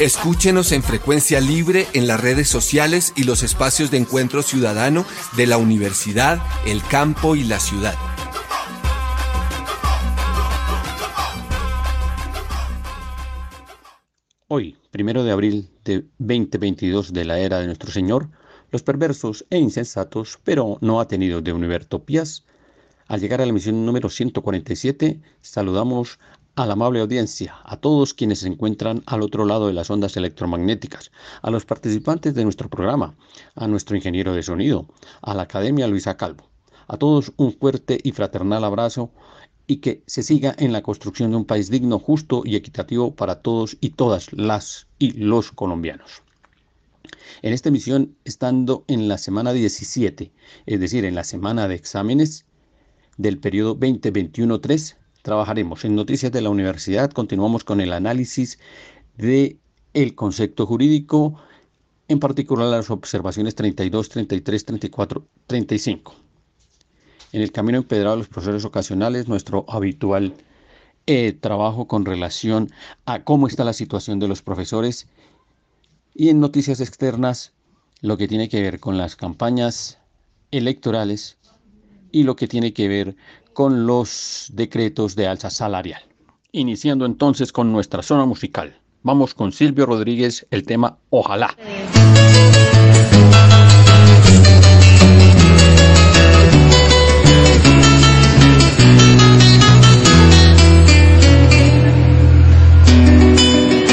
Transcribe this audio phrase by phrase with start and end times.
[0.00, 5.04] Escúchenos en frecuencia libre en las redes sociales y los espacios de encuentro ciudadano
[5.36, 7.96] de la universidad, el campo y la ciudad.
[14.46, 18.30] Hoy, primero de abril de 2022 de la era de nuestro Señor,
[18.70, 22.44] los perversos e insensatos, pero no atenidos de Univertopías,
[23.08, 26.20] al llegar a la emisión número 147, saludamos
[26.58, 30.16] a la amable audiencia, a todos quienes se encuentran al otro lado de las ondas
[30.16, 33.14] electromagnéticas, a los participantes de nuestro programa,
[33.54, 34.88] a nuestro ingeniero de sonido,
[35.22, 36.50] a la Academia Luisa Calvo.
[36.88, 39.12] A todos un fuerte y fraternal abrazo
[39.68, 43.40] y que se siga en la construcción de un país digno, justo y equitativo para
[43.40, 46.24] todos y todas las y los colombianos.
[47.42, 50.32] En esta emisión, estando en la semana 17,
[50.66, 52.46] es decir, en la semana de exámenes
[53.16, 54.96] del periodo 2021-3,
[55.28, 58.58] trabajaremos en Noticias de la Universidad, continuamos con el análisis
[59.18, 59.58] de
[59.92, 61.38] el concepto jurídico,
[62.08, 66.14] en particular las observaciones 32, 33, 34, 35.
[67.32, 70.32] En el camino empedrado de los profesores ocasionales, nuestro habitual
[71.06, 72.70] eh, trabajo con relación
[73.04, 75.08] a cómo está la situación de los profesores
[76.14, 77.52] y en noticias externas
[78.00, 79.98] lo que tiene que ver con las campañas
[80.52, 81.36] electorales
[82.12, 83.14] y lo que tiene que ver
[83.58, 86.00] con los decretos de alza salarial.
[86.52, 88.78] Iniciando entonces con nuestra zona musical.
[89.02, 91.56] Vamos con Silvio Rodríguez, el tema Ojalá.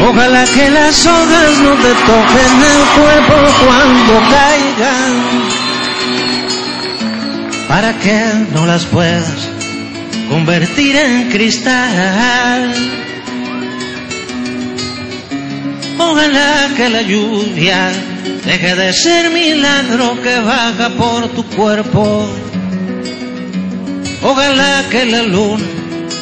[0.07, 3.33] Ojalá que las hojas no te toquen el cuerpo
[3.65, 5.13] cuando caigan,
[7.67, 9.54] para que no las puedas
[10.29, 12.73] convertir en cristal.
[15.97, 17.91] Ojalá que la lluvia
[18.45, 22.29] deje de ser milagro que baja por tu cuerpo.
[24.21, 25.63] Ojalá que la luna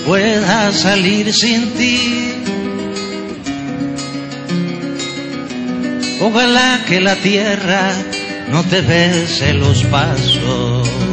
[0.06, 2.34] pueda salir sin ti.
[6.22, 7.92] Ojalá que la tierra
[8.50, 11.13] no te bese los pasos.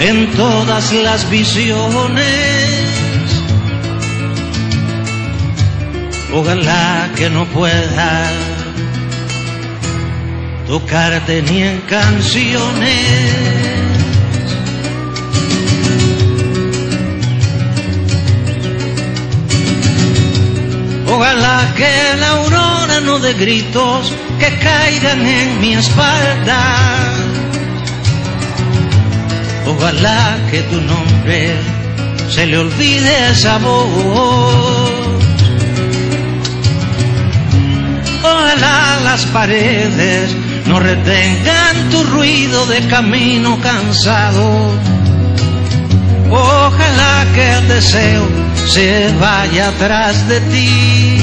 [0.00, 2.86] en todas las visiones.
[6.32, 8.30] Ojalá que no pueda
[10.66, 13.46] tocarte ni en canciones.
[21.08, 27.05] Ojalá que la aurora no dé gritos que caigan en mi espalda
[29.66, 31.56] Ojalá que tu nombre
[32.30, 33.88] se le olvide esa voz.
[38.22, 40.34] Ojalá las paredes
[40.66, 44.46] no retengan tu ruido de camino cansado.
[46.30, 48.26] Ojalá que el deseo
[48.66, 51.18] se vaya atrás de ti.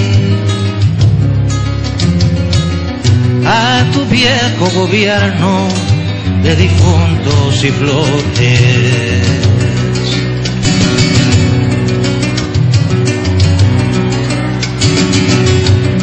[3.46, 5.93] A tu viejo gobierno
[6.44, 9.24] de difuntos y flotes.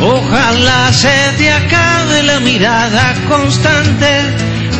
[0.02, 4.08] Ojalá se te acabe la mirada constante,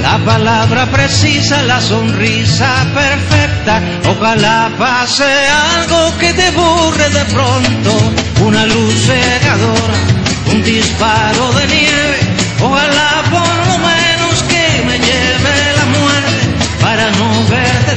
[0.01, 3.83] la palabra precisa, la sonrisa perfecta.
[4.09, 5.25] Ojalá pase
[5.77, 8.13] algo que te burre de pronto,
[8.47, 9.95] una luz cegadora,
[10.53, 12.19] un disparo de nieve.
[12.63, 14.00] Ojalá por lo menos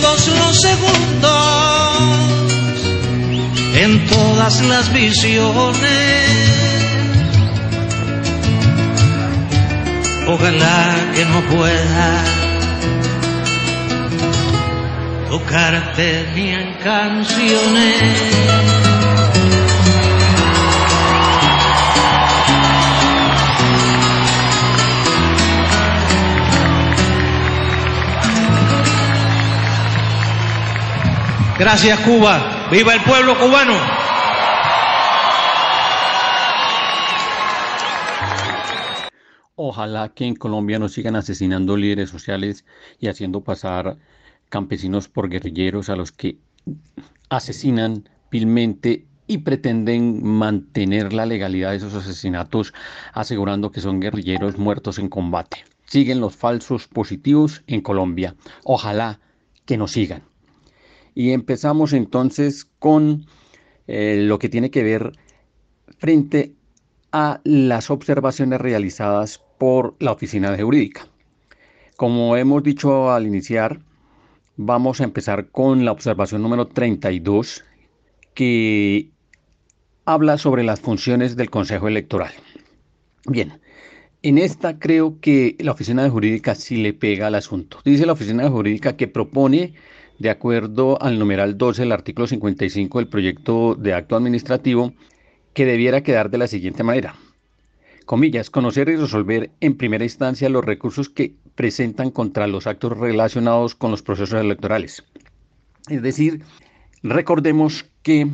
[0.00, 1.30] todos los segundos,
[3.74, 5.80] en todas las visiones.
[10.26, 12.24] Ojalá que no pueda
[15.28, 18.99] tocarte ni en canciones.
[31.60, 33.74] Gracias Cuba, viva el pueblo cubano.
[39.56, 42.64] Ojalá que en Colombia no sigan asesinando líderes sociales
[42.98, 43.98] y haciendo pasar
[44.48, 46.38] campesinos por guerrilleros a los que
[47.28, 52.72] asesinan vilmente y pretenden mantener la legalidad de esos asesinatos
[53.12, 55.66] asegurando que son guerrilleros muertos en combate.
[55.84, 58.34] Siguen los falsos positivos en Colombia.
[58.64, 59.20] Ojalá
[59.66, 60.29] que no sigan.
[61.14, 63.26] Y empezamos entonces con
[63.86, 65.12] eh, lo que tiene que ver
[65.98, 66.52] frente
[67.12, 71.06] a las observaciones realizadas por la Oficina de Jurídica.
[71.96, 73.80] Como hemos dicho al iniciar,
[74.56, 77.64] vamos a empezar con la observación número 32,
[78.34, 79.10] que
[80.04, 82.32] habla sobre las funciones del Consejo Electoral.
[83.26, 83.60] Bien,
[84.22, 87.80] en esta creo que la Oficina de Jurídica sí le pega al asunto.
[87.84, 89.74] Dice la Oficina de Jurídica que propone,
[90.20, 94.92] de acuerdo al numeral 12 del artículo 55 del proyecto de acto administrativo,
[95.52, 97.16] que debiera quedar de la siguiente manera
[98.10, 103.76] comillas, conocer y resolver en primera instancia los recursos que presentan contra los actos relacionados
[103.76, 105.04] con los procesos electorales.
[105.88, 106.42] Es decir,
[107.04, 108.26] recordemos que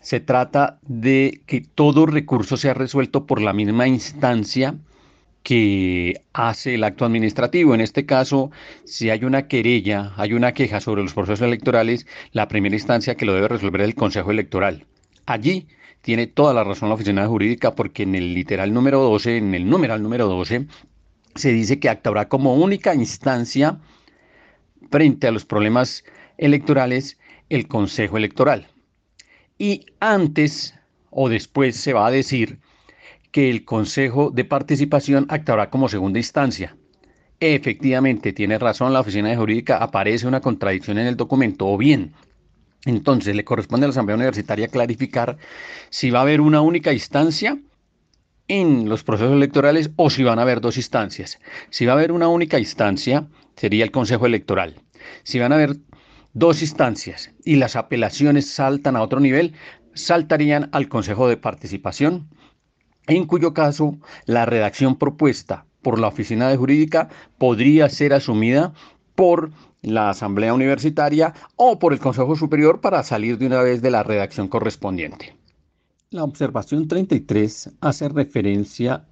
[0.00, 4.76] se trata de que todo recurso sea resuelto por la misma instancia
[5.46, 7.72] que hace el acto administrativo.
[7.72, 8.50] En este caso,
[8.84, 13.26] si hay una querella, hay una queja sobre los procesos electorales, la primera instancia que
[13.26, 14.86] lo debe resolver el Consejo Electoral.
[15.24, 15.68] Allí
[16.00, 19.70] tiene toda la razón la oficina jurídica porque en el literal número 12, en el
[19.70, 20.66] numeral número 12,
[21.36, 23.78] se dice que actuará como única instancia
[24.90, 26.02] frente a los problemas
[26.38, 27.20] electorales
[27.50, 28.66] el Consejo Electoral.
[29.58, 30.74] Y antes
[31.10, 32.58] o después se va a decir
[33.36, 36.74] que el Consejo de Participación actuará como segunda instancia.
[37.38, 42.14] Efectivamente, tiene razón la oficina de jurídica, aparece una contradicción en el documento, o bien
[42.86, 45.36] entonces, le corresponde a la Asamblea Universitaria clarificar
[45.90, 47.58] si va a haber una única instancia
[48.48, 51.38] en los procesos electorales o si van a haber dos instancias.
[51.68, 54.76] Si va a haber una única instancia, sería el Consejo Electoral.
[55.24, 55.76] Si van a haber
[56.32, 59.52] dos instancias y las apelaciones saltan a otro nivel,
[59.92, 62.30] saltarían al Consejo de Participación,
[63.06, 67.08] en cuyo caso la redacción propuesta por la Oficina de Jurídica
[67.38, 68.72] podría ser asumida
[69.14, 69.50] por
[69.82, 74.02] la Asamblea Universitaria o por el Consejo Superior para salir de una vez de la
[74.02, 75.36] redacción correspondiente.
[76.10, 79.04] La observación 33 hace referencia,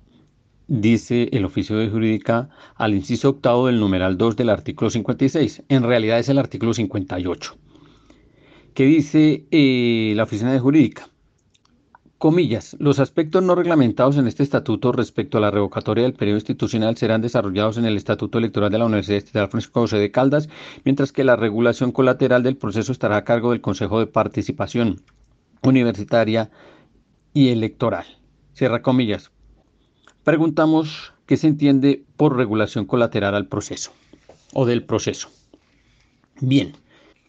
[0.67, 5.63] dice el oficio de jurídica, al inciso octavo del numeral 2 del artículo 56.
[5.69, 7.57] En realidad es el artículo 58,
[8.75, 11.09] que dice eh, la oficina de jurídica.
[12.19, 16.97] Comillas, los aspectos no reglamentados en este estatuto respecto a la revocatoria del periodo institucional
[16.97, 20.49] serán desarrollados en el Estatuto Electoral de la Universidad Estatal Francisco José de Caldas,
[20.85, 25.03] mientras que la regulación colateral del proceso estará a cargo del Consejo de Participación
[25.63, 26.51] Universitaria
[27.35, 28.07] y Electoral.
[28.55, 29.31] Cierra comillas.
[30.23, 33.93] Preguntamos qué se entiende por regulación colateral al proceso
[34.55, 35.29] o del proceso.
[36.41, 36.73] Bien,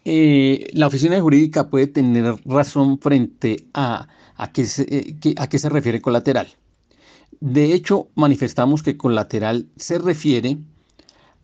[0.06, 5.60] eh, la oficina jurídica puede tener razón frente a ¿A qué se, eh, a qué
[5.60, 6.48] se refiere colateral?
[7.40, 10.58] De hecho, manifestamos que colateral se refiere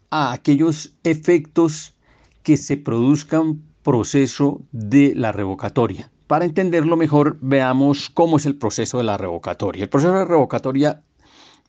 [0.09, 1.95] a aquellos efectos
[2.43, 6.11] que se produzcan proceso de la revocatoria.
[6.27, 9.83] Para entenderlo mejor, veamos cómo es el proceso de la revocatoria.
[9.83, 11.01] El proceso de la revocatoria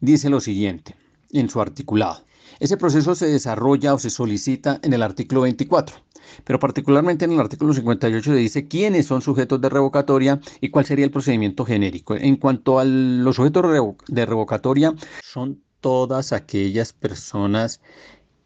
[0.01, 0.95] dice lo siguiente
[1.31, 2.25] en su articulado.
[2.63, 5.97] Ese proceso se desarrolla o se solicita en el artículo 24
[6.45, 10.87] pero particularmente en el artículo 58 se dice quiénes son sujetos de revocatoria y cuál
[10.87, 12.15] sería el procedimiento genérico.
[12.15, 13.65] En cuanto a los sujetos
[14.07, 17.81] de revocatoria, son todas aquellas personas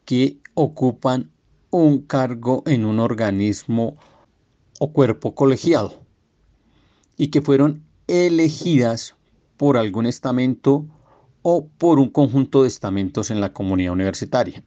[0.07, 1.31] que ocupan
[1.71, 3.99] un cargo en un organismo
[4.81, 6.01] o cuerpo colegiado
[7.19, 9.15] y que fueron elegidas
[9.59, 10.87] por algún estamento
[11.49, 14.65] o por un conjunto de estamentos en la comunidad universitaria.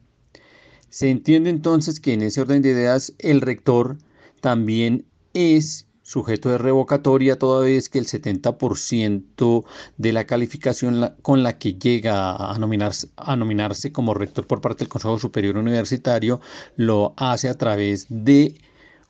[0.88, 3.98] Se entiende entonces que en ese orden de ideas el rector
[4.40, 9.66] también es sujeto de revocatoria toda vez que el 70%
[9.98, 14.86] de la calificación con la que llega a nominarse, a nominarse como rector por parte
[14.86, 16.40] del Consejo Superior Universitario
[16.78, 18.56] lo hace a través de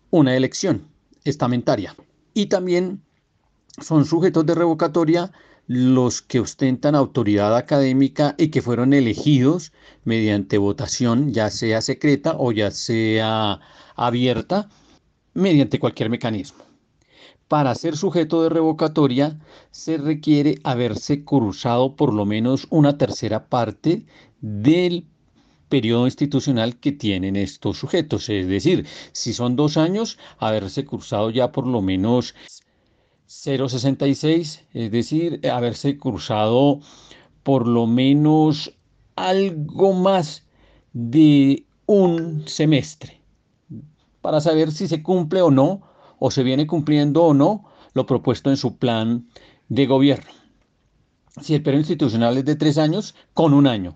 [0.10, 0.88] una elección
[1.24, 1.96] estamentaria.
[2.34, 3.04] Y también
[3.80, 5.32] son sujetos de revocatoria
[5.70, 9.72] los que ostentan autoridad académica y que fueron elegidos
[10.04, 13.60] mediante votación, ya sea secreta o ya sea
[13.96, 14.68] abierta,
[15.36, 16.64] mediante cualquier mecanismo.
[17.48, 19.38] Para ser sujeto de revocatoria
[19.70, 24.08] se requiere haberse cursado por lo menos una tercera parte
[24.42, 25.06] del
[25.70, 28.28] periodo institucional que tienen estos sujetos.
[28.30, 32.34] Es decir, si son dos años, haberse cursado ya por lo menos
[33.30, 36.80] 0,66, es decir, haberse cursado
[37.44, 38.74] por lo menos
[39.16, 40.44] algo más
[40.94, 43.22] de un semestre
[44.22, 45.82] para saber si se cumple o no
[46.18, 49.28] o se viene cumpliendo o no lo propuesto en su plan
[49.70, 50.32] de gobierno.
[51.42, 53.96] Si el periodo institucional es de tres años, con un año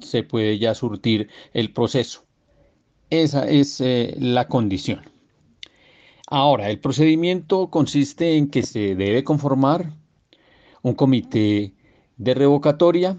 [0.00, 2.24] se puede ya surtir el proceso.
[3.10, 5.11] Esa es eh, la condición.
[6.34, 9.92] Ahora, el procedimiento consiste en que se debe conformar
[10.80, 11.74] un comité
[12.16, 13.18] de revocatoria.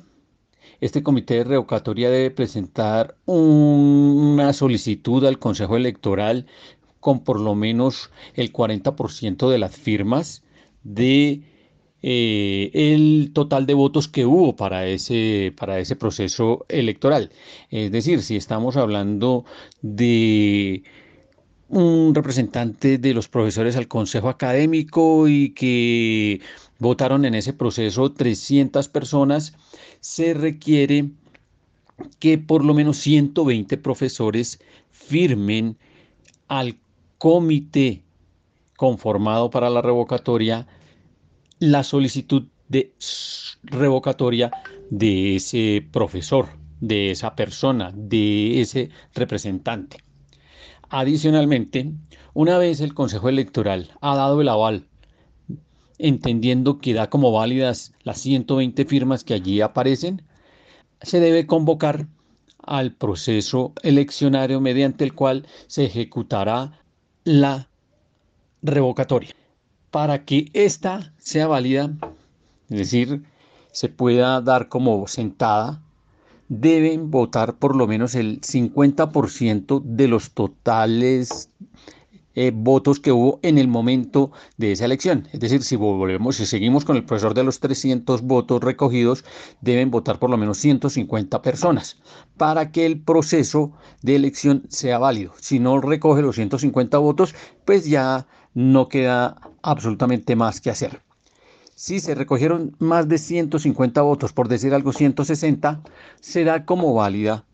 [0.81, 6.47] Este comité de revocatoria debe presentar una solicitud al Consejo Electoral
[6.99, 10.43] con por lo menos el 40% de las firmas
[10.81, 11.43] de
[12.01, 17.29] eh, el total de votos que hubo para ese, para ese proceso electoral.
[17.69, 19.45] Es decir, si estamos hablando
[19.83, 20.83] de
[21.73, 26.39] un representante de los profesores al Consejo Académico y que
[26.77, 29.55] votaron en ese proceso 300 personas,
[29.99, 31.09] se requiere
[32.19, 34.59] que por lo menos 120 profesores
[34.91, 35.77] firmen
[36.47, 36.77] al
[37.17, 38.03] comité
[38.77, 40.67] conformado para la revocatoria
[41.59, 42.93] la solicitud de
[43.63, 44.51] revocatoria
[44.89, 46.49] de ese profesor,
[46.81, 50.02] de esa persona, de ese representante.
[50.89, 51.91] Adicionalmente,
[52.33, 54.87] una vez el Consejo Electoral ha dado el aval,
[55.97, 60.23] entendiendo que da como válidas las 120 firmas que allí aparecen,
[61.01, 62.07] se debe convocar
[62.65, 66.79] al proceso eleccionario mediante el cual se ejecutará
[67.23, 67.69] la
[68.61, 69.31] revocatoria.
[69.91, 71.91] Para que ésta sea válida,
[72.69, 73.23] es decir,
[73.71, 75.82] se pueda dar como sentada,
[76.49, 81.49] deben votar por lo menos el 50% de los totales
[82.35, 85.27] eh, votos que hubo en el momento de esa elección.
[85.31, 89.23] Es decir, si volvemos, si seguimos con el profesor de los 300 votos recogidos,
[89.61, 91.97] deben votar por lo menos 150 personas
[92.37, 93.71] para que el proceso
[94.01, 95.33] de elección sea válido.
[95.39, 97.35] Si no recoge los 150 votos,
[97.65, 101.01] pues ya no queda absolutamente más que hacer.
[101.75, 105.81] Si se recogieron más de 150 votos, por decir algo 160,
[106.21, 107.45] será como válida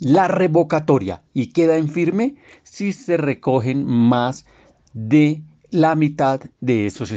[0.00, 4.46] la revocatoria y queda en firme si se recogen más
[4.92, 7.12] de la mitad de esos,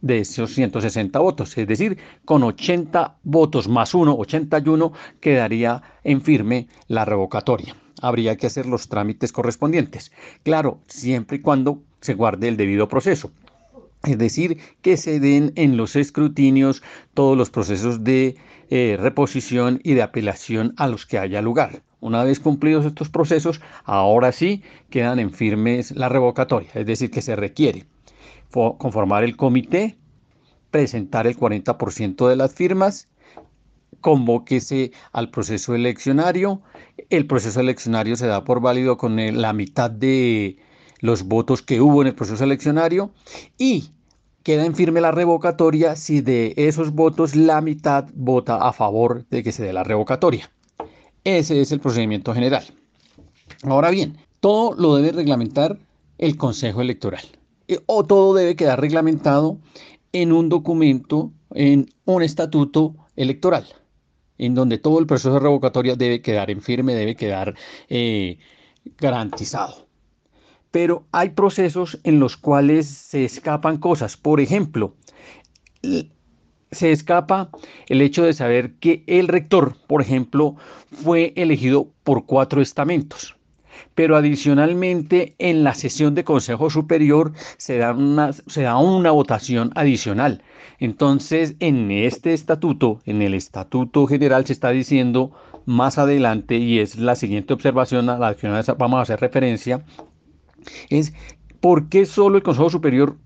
[0.00, 1.58] de esos 160 votos.
[1.58, 7.76] Es decir, con 80 votos más 1, 81, quedaría en firme la revocatoria.
[8.00, 10.12] Habría que hacer los trámites correspondientes.
[10.42, 13.32] Claro, siempre y cuando se guarde el debido proceso.
[14.04, 16.82] Es decir, que se den en los escrutinios
[17.14, 18.36] todos los procesos de
[18.70, 21.82] eh, reposición y de apelación a los que haya lugar.
[22.00, 27.22] Una vez cumplidos estos procesos, ahora sí quedan en firmes la revocatoria, es decir, que
[27.22, 27.84] se requiere
[28.50, 29.96] conformar el comité,
[30.70, 33.08] presentar el 40% de las firmas,
[34.00, 36.62] convóquese al proceso eleccionario,
[37.10, 40.56] el proceso eleccionario se da por válido con la mitad de
[41.06, 43.10] los votos que hubo en el proceso eleccionario
[43.56, 43.90] y
[44.42, 49.42] queda en firme la revocatoria si de esos votos la mitad vota a favor de
[49.42, 50.50] que se dé la revocatoria.
[51.24, 52.64] Ese es el procedimiento general.
[53.62, 55.78] Ahora bien, todo lo debe reglamentar
[56.18, 57.24] el Consejo Electoral
[57.86, 59.58] o todo debe quedar reglamentado
[60.12, 63.66] en un documento, en un estatuto electoral,
[64.38, 67.54] en donde todo el proceso de revocatoria debe quedar en firme, debe quedar
[67.88, 68.38] eh,
[68.98, 69.85] garantizado.
[70.76, 74.18] Pero hay procesos en los cuales se escapan cosas.
[74.18, 74.92] Por ejemplo,
[76.70, 77.48] se escapa
[77.86, 80.56] el hecho de saber que el rector, por ejemplo,
[80.92, 83.36] fue elegido por cuatro estamentos.
[83.94, 90.42] Pero adicionalmente en la sesión de Consejo Superior se da una, votación adicional.
[90.78, 95.32] Entonces, en este estatuto, en el estatuto general, se está diciendo
[95.64, 99.82] más adelante y es la siguiente observación a la que vamos a hacer referencia,
[100.88, 101.12] es
[101.60, 103.16] por qué solo el Consejo Superior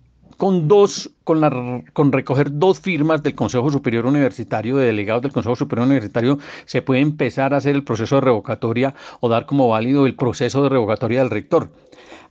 [0.41, 5.33] con dos, con, la, con recoger dos firmas del Consejo Superior Universitario, de delegados del
[5.33, 9.69] Consejo Superior Universitario, se puede empezar a hacer el proceso de revocatoria o dar como
[9.69, 11.69] válido el proceso de revocatoria del rector.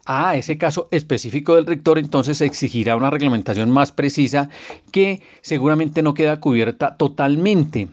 [0.06, 4.50] A ese caso específico del rector, entonces exigirá una reglamentación más precisa
[4.92, 7.90] que seguramente no queda cubierta totalmente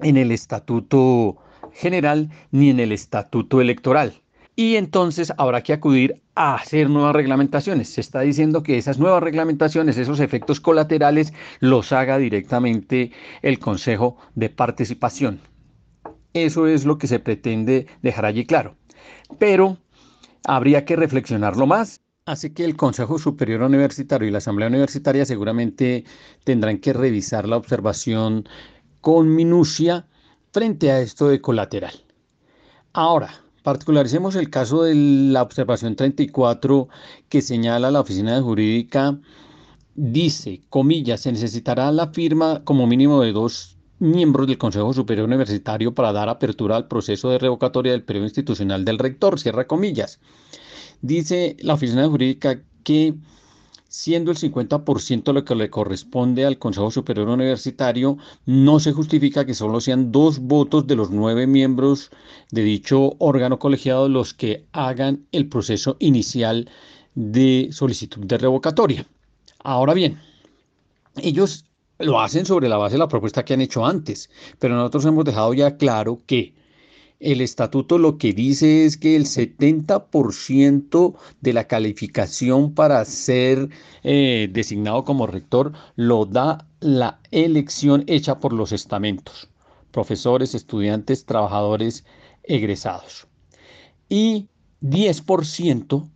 [0.00, 1.36] en el estatuto
[1.74, 4.14] general ni en el estatuto electoral
[4.58, 7.90] y entonces habrá que acudir a hacer nuevas reglamentaciones.
[7.90, 13.12] Se está diciendo que esas nuevas reglamentaciones, esos efectos colaterales, los haga directamente
[13.42, 15.40] el Consejo de Participación.
[16.34, 18.74] Eso es lo que se pretende dejar allí claro.
[19.38, 19.78] Pero
[20.44, 22.00] habría que reflexionarlo más.
[22.26, 26.02] Así que el Consejo Superior Universitario y la Asamblea Universitaria seguramente
[26.42, 28.48] tendrán que revisar la observación
[29.02, 30.08] con minucia
[30.50, 31.94] frente a esto de colateral.
[32.92, 36.88] Ahora, Particularicemos el caso de la observación 34
[37.28, 39.18] que señala la Oficina de Jurídica.
[39.94, 45.94] Dice, comillas, se necesitará la firma como mínimo de dos miembros del Consejo Superior Universitario
[45.94, 50.18] para dar apertura al proceso de revocatoria del periodo institucional del rector, cierra comillas.
[51.02, 53.16] Dice la Oficina de Jurídica que
[53.88, 59.54] siendo el 50% lo que le corresponde al Consejo Superior Universitario, no se justifica que
[59.54, 62.10] solo sean dos votos de los nueve miembros
[62.50, 66.70] de dicho órgano colegiado los que hagan el proceso inicial
[67.14, 69.06] de solicitud de revocatoria.
[69.64, 70.20] Ahora bien,
[71.16, 71.64] ellos
[71.98, 75.24] lo hacen sobre la base de la propuesta que han hecho antes, pero nosotros hemos
[75.24, 76.54] dejado ya claro que
[77.20, 83.70] el estatuto lo que dice es que el 70% de la calificación para ser
[84.04, 89.48] eh, designado como rector lo da la elección hecha por los estamentos,
[89.90, 92.04] profesores, estudiantes, trabajadores,
[92.44, 93.26] egresados.
[94.08, 94.48] Y
[94.82, 96.08] 10%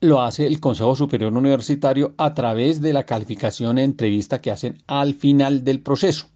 [0.00, 4.80] lo hace el Consejo Superior Universitario a través de la calificación e entrevista que hacen
[4.86, 6.28] al final del proceso.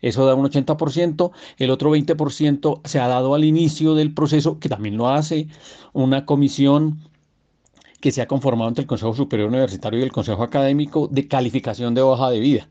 [0.00, 4.68] Eso da un 80%, el otro 20% se ha dado al inicio del proceso, que
[4.68, 5.48] también lo hace
[5.92, 7.00] una comisión
[8.00, 11.94] que se ha conformado entre el Consejo Superior Universitario y el Consejo Académico de calificación
[11.94, 12.68] de hoja de vida.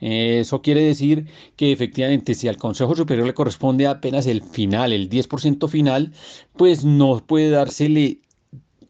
[0.00, 5.08] Eso quiere decir que efectivamente si al Consejo Superior le corresponde apenas el final, el
[5.08, 6.12] 10% final,
[6.56, 8.18] pues no puede dársele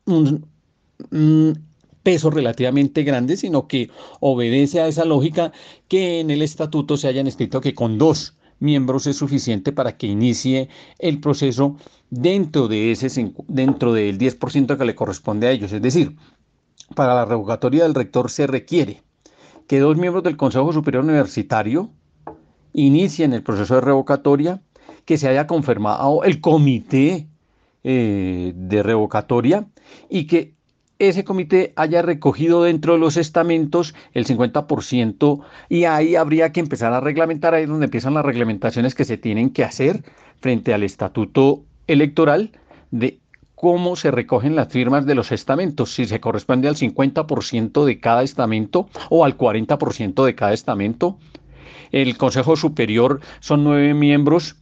[0.07, 0.47] un,
[2.05, 3.91] peso relativamente grande, sino que
[4.21, 5.51] obedece a esa lógica
[5.89, 10.07] que en el estatuto se hayan escrito que con dos miembros es suficiente para que
[10.07, 10.69] inicie
[11.01, 11.77] el proceso
[12.11, 15.73] dentro, de ese, dentro del 10% que le corresponde a ellos.
[15.73, 16.15] Es decir,
[16.95, 19.03] para la revocatoria del rector se requiere
[19.67, 21.91] que dos miembros del Consejo Superior Universitario
[22.73, 24.61] inicien el proceso de revocatoria,
[25.05, 27.29] que se haya confirmado el comité
[27.83, 29.67] eh, de revocatoria
[30.09, 30.55] y que
[31.09, 36.93] ese comité haya recogido dentro de los estamentos el 50% y ahí habría que empezar
[36.93, 40.03] a reglamentar, ahí es donde empiezan las reglamentaciones que se tienen que hacer
[40.41, 42.53] frente al estatuto electoral
[42.91, 43.19] de
[43.55, 48.23] cómo se recogen las firmas de los estamentos, si se corresponde al 50% de cada
[48.23, 51.19] estamento o al 40% de cada estamento.
[51.93, 54.57] El Consejo Superior son nueve miembros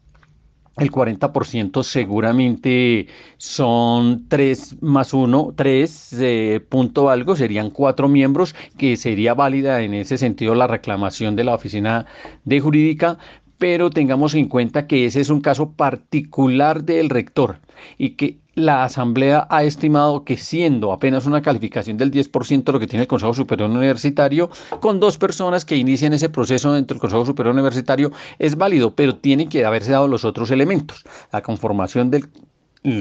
[0.79, 3.07] el 40% seguramente
[3.37, 9.95] son 3 más 1, 3 eh, punto algo, serían 4 miembros, que sería válida en
[9.95, 12.07] ese sentido la reclamación de la oficina
[12.45, 13.19] de jurídica,
[13.59, 17.61] pero tengamos en cuenta que ese es un caso particular del rector
[17.99, 22.87] y que la Asamblea ha estimado que siendo apenas una calificación del 10% lo que
[22.87, 27.25] tiene el Consejo Superior Universitario, con dos personas que inician ese proceso dentro del Consejo
[27.25, 32.29] Superior Universitario es válido, pero tienen que haberse dado los otros elementos, la conformación del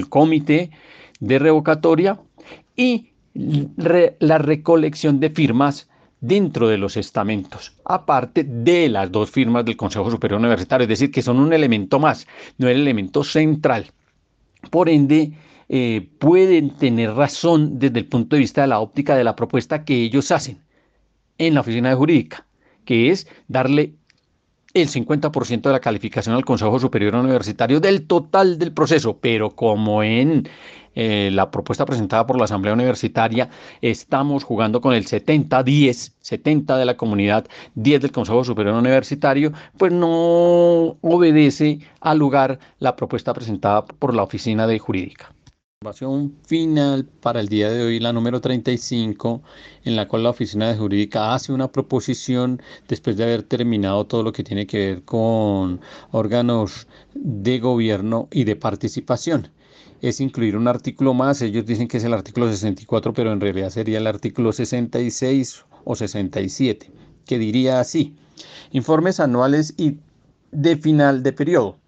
[0.08, 0.70] comité
[1.20, 2.18] de revocatoria
[2.76, 5.88] y la recolección de firmas
[6.20, 11.10] dentro de los estamentos, aparte de las dos firmas del Consejo Superior Universitario, es decir,
[11.10, 12.26] que son un elemento más,
[12.58, 13.90] no el elemento central.
[14.70, 15.32] Por ende,
[15.74, 19.86] eh, pueden tener razón desde el punto de vista de la óptica de la propuesta
[19.86, 20.62] que ellos hacen
[21.38, 22.46] en la oficina de jurídica,
[22.84, 23.94] que es darle
[24.74, 30.02] el 50% de la calificación al Consejo Superior Universitario del total del proceso, pero como
[30.02, 30.46] en
[30.94, 33.48] eh, la propuesta presentada por la Asamblea Universitaria,
[33.80, 39.90] estamos jugando con el 70-10, 70 de la comunidad, 10 del Consejo Superior Universitario, pues
[39.90, 45.32] no obedece al lugar la propuesta presentada por la Oficina de Jurídica.
[45.82, 49.42] Observación final para el día de hoy, la número 35,
[49.82, 54.22] en la cual la Oficina de Jurídica hace una proposición después de haber terminado todo
[54.22, 55.80] lo que tiene que ver con
[56.12, 59.48] órganos de gobierno y de participación.
[60.00, 63.70] Es incluir un artículo más, ellos dicen que es el artículo 64, pero en realidad
[63.70, 66.92] sería el artículo 66 o 67,
[67.26, 68.14] que diría así,
[68.70, 69.96] informes anuales y
[70.52, 71.81] de final de periodo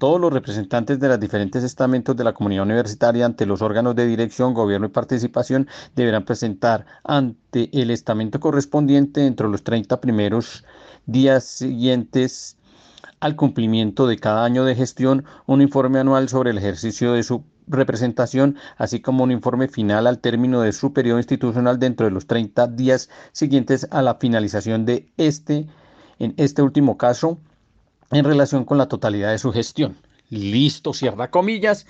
[0.00, 4.06] todos los representantes de los diferentes estamentos de la comunidad universitaria ante los órganos de
[4.06, 10.64] dirección, gobierno y participación deberán presentar ante el estamento correspondiente dentro de los 30 primeros
[11.04, 12.56] días siguientes
[13.20, 17.44] al cumplimiento de cada año de gestión un informe anual sobre el ejercicio de su
[17.68, 22.26] representación, así como un informe final al término de su periodo institucional dentro de los
[22.26, 25.66] 30 días siguientes a la finalización de este,
[26.18, 27.38] en este último caso,
[28.10, 29.96] en relación con la totalidad de su gestión.
[30.30, 31.86] Listo, cierra comillas,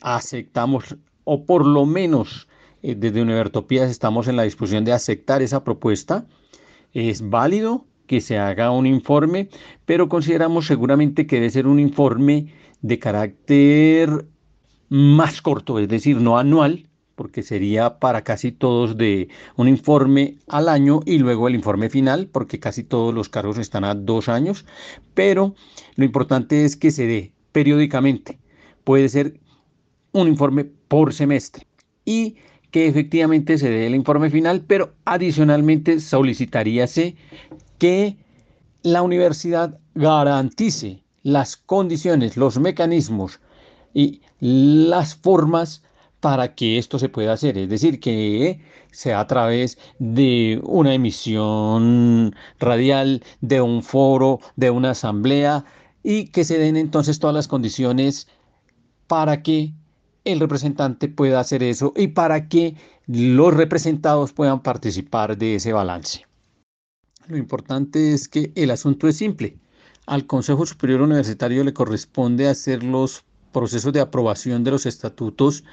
[0.00, 2.48] aceptamos, o por lo menos
[2.82, 6.26] eh, desde Univertopías estamos en la discusión de aceptar esa propuesta.
[6.92, 9.48] Es válido que se haga un informe,
[9.84, 14.26] pero consideramos seguramente que debe ser un informe de carácter
[14.90, 20.68] más corto, es decir, no anual, porque sería para casi todos de un informe al
[20.68, 24.64] año y luego el informe final, porque casi todos los cargos están a dos años,
[25.14, 25.54] pero
[25.96, 28.38] lo importante es que se dé periódicamente.
[28.84, 29.38] Puede ser
[30.12, 31.66] un informe por semestre
[32.04, 32.36] y
[32.70, 37.14] que efectivamente se dé el informe final, pero adicionalmente solicitaríase
[37.78, 38.16] que
[38.82, 43.40] la universidad garantice las condiciones, los mecanismos
[43.94, 45.83] y las formas
[46.24, 47.58] para que esto se pueda hacer.
[47.58, 48.58] Es decir, que
[48.92, 55.66] sea a través de una emisión radial, de un foro, de una asamblea
[56.02, 58.26] y que se den entonces todas las condiciones
[59.06, 59.74] para que
[60.24, 62.74] el representante pueda hacer eso y para que
[63.06, 66.24] los representados puedan participar de ese balance.
[67.26, 69.58] Lo importante es que el asunto es simple.
[70.06, 75.64] Al Consejo Superior Universitario le corresponde hacer los procesos de aprobación de los estatutos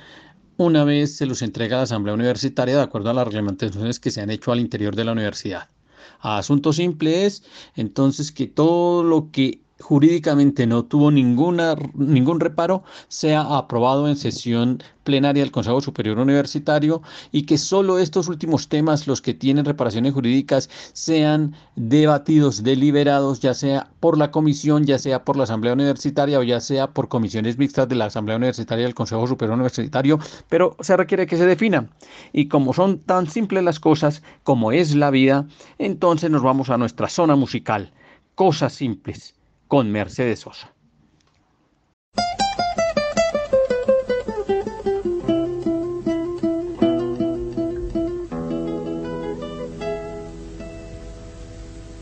[0.58, 4.12] una vez se los entrega a la Asamblea Universitaria de acuerdo a las reglamentaciones que
[4.12, 5.70] se han hecho al interior de la universidad.
[6.20, 7.44] asunto simple es
[7.76, 14.82] entonces que todo lo que jurídicamente no tuvo ninguna, ningún reparo, sea aprobado en sesión
[15.04, 20.14] plenaria del Consejo Superior Universitario y que solo estos últimos temas, los que tienen reparaciones
[20.14, 26.40] jurídicas, sean debatidos, deliberados, ya sea por la comisión, ya sea por la Asamblea Universitaria
[26.40, 30.20] o ya sea por comisiones mixtas de la Asamblea Universitaria y del Consejo Superior Universitario,
[30.50, 31.90] pero se requiere que se defina.
[32.32, 35.48] Y como son tan simples las cosas como es la vida,
[35.80, 37.92] entonces nos vamos a nuestra zona musical.
[38.36, 39.36] Cosas simples
[39.72, 40.70] con Mercedes Sosa.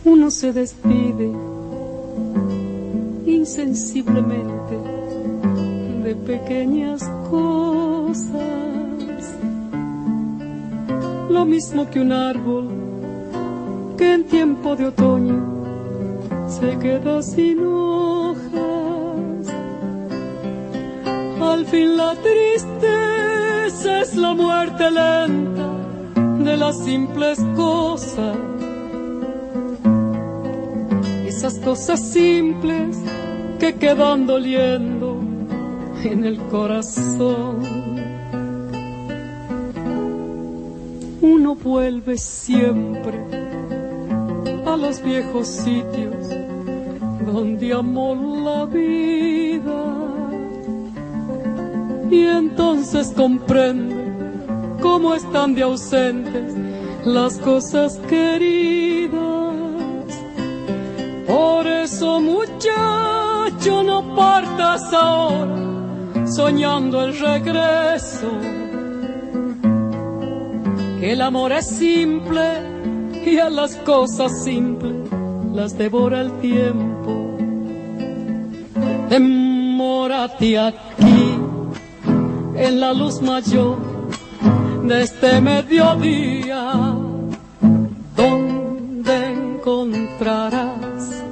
[0.03, 1.32] Uno se despide
[3.27, 4.75] insensiblemente
[6.05, 8.34] de pequeñas cosas,
[11.29, 12.67] lo mismo que un árbol
[13.95, 15.59] que en tiempo de otoño
[16.49, 18.49] se queda sin hojas.
[21.41, 25.69] Al fin la tristeza es la muerte lenta
[26.43, 28.38] de las simples cosas.
[31.27, 32.97] Esas cosas simples
[33.59, 35.21] que quedan doliendo
[36.03, 37.59] en el corazón.
[41.21, 43.19] Uno vuelve siempre
[44.65, 46.18] a los viejos sitios
[47.39, 49.82] donde amó la vida.
[52.12, 53.95] Y entonces comprende
[54.82, 56.54] cómo están de ausentes
[57.06, 59.13] las cosas queridas.
[61.28, 68.32] Por eso muchacho no partas ahora soñando el regreso.
[70.99, 72.49] Que el amor es simple
[73.25, 74.93] y a las cosas simples
[75.54, 76.88] las devora el tiempo.
[79.10, 81.39] Demórate aquí
[82.56, 83.78] en la luz mayor
[84.84, 86.95] de este mediodía,
[88.15, 91.24] donde encontrarás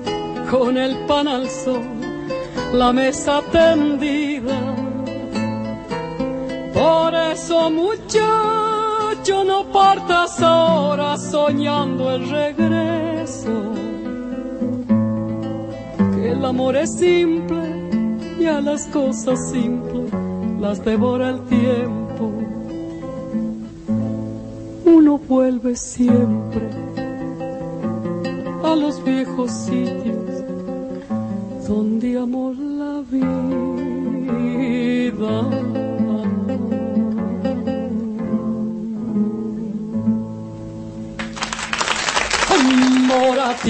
[0.49, 1.83] con el pan al sol
[2.73, 4.59] la mesa tendida.
[6.73, 13.86] Por eso muchacho no partas ahora soñando el regreso
[16.27, 17.89] el amor es simple
[18.39, 20.11] y a las cosas simples
[20.59, 22.33] las devora el tiempo.
[24.85, 26.69] Uno vuelve siempre
[28.63, 30.43] a los viejos sitios
[31.67, 33.47] donde amó la vida.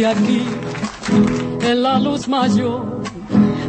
[0.06, 0.57] Aquí
[1.68, 3.02] en la luz mayor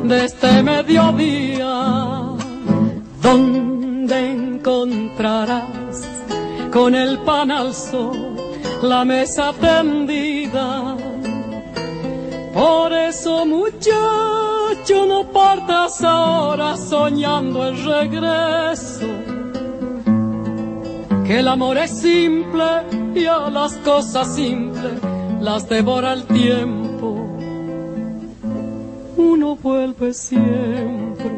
[0.05, 2.37] de este mediodía,
[3.21, 6.07] donde encontrarás
[6.73, 8.37] con el pan al sol
[8.83, 10.97] la mesa tendida.
[12.55, 19.07] Por eso muchacho no partas ahora soñando el regreso,
[21.27, 22.65] que el amor es simple
[23.15, 25.01] y a las cosas simples
[25.41, 26.88] las devora el tiempo.
[29.31, 31.31] Uno vuelve siempre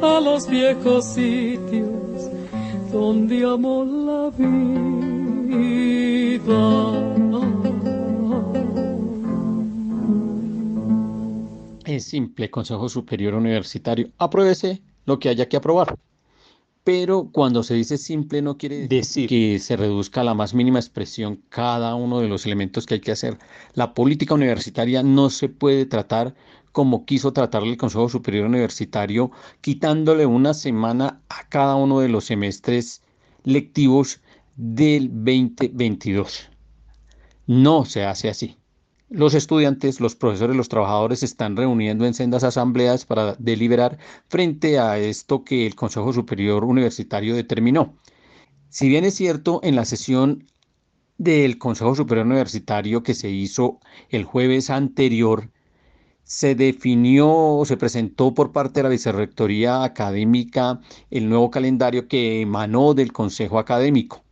[0.00, 2.30] a los viejos sitios
[2.90, 4.56] donde amó la vida.
[11.84, 14.08] Es simple, Consejo Superior Universitario.
[14.16, 15.98] Apruébese lo que haya que aprobar.
[16.86, 20.78] Pero cuando se dice simple no quiere decir que se reduzca a la más mínima
[20.78, 23.38] expresión cada uno de los elementos que hay que hacer.
[23.74, 26.36] La política universitaria no se puede tratar
[26.70, 32.26] como quiso tratarle el Consejo Superior Universitario, quitándole una semana a cada uno de los
[32.26, 33.02] semestres
[33.42, 34.20] lectivos
[34.54, 36.50] del 2022.
[37.48, 38.58] No se hace así.
[39.08, 44.98] Los estudiantes, los profesores, los trabajadores están reuniendo en sendas asambleas para deliberar frente a
[44.98, 47.94] esto que el Consejo Superior Universitario determinó.
[48.68, 50.44] Si bien es cierto, en la sesión
[51.18, 55.50] del Consejo Superior Universitario que se hizo el jueves anterior,
[56.24, 60.80] se definió o se presentó por parte de la Vicerrectoría Académica
[61.12, 64.24] el nuevo calendario que emanó del Consejo Académico.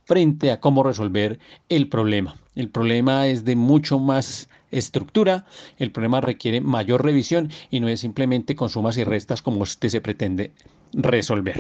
[0.06, 1.39] frente a cómo resolver
[1.70, 2.36] el problema.
[2.56, 5.46] El problema es de mucho más estructura,
[5.78, 9.89] el problema requiere mayor revisión y no es simplemente con sumas y restas como usted
[9.89, 10.52] se pretende
[10.94, 11.60] resolver.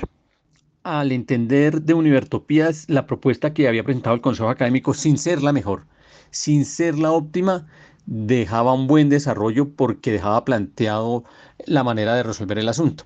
[0.83, 5.51] Al entender de Univertopías la propuesta que había presentado el Consejo Académico sin ser la
[5.51, 5.85] mejor,
[6.29, 7.65] sin ser la óptima,
[8.05, 11.23] dejaba un buen desarrollo porque dejaba planteado
[11.65, 13.05] la manera de resolver el asunto.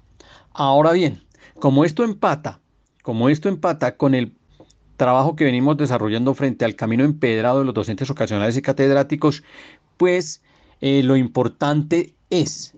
[0.52, 1.24] Ahora bien,
[1.60, 2.60] como esto empata,
[3.02, 4.34] como esto empata con el
[5.00, 9.44] trabajo que venimos desarrollando frente al camino empedrado de los docentes ocasionales y catedráticos,
[9.98, 10.44] pues
[10.82, 12.76] eh, lo importante es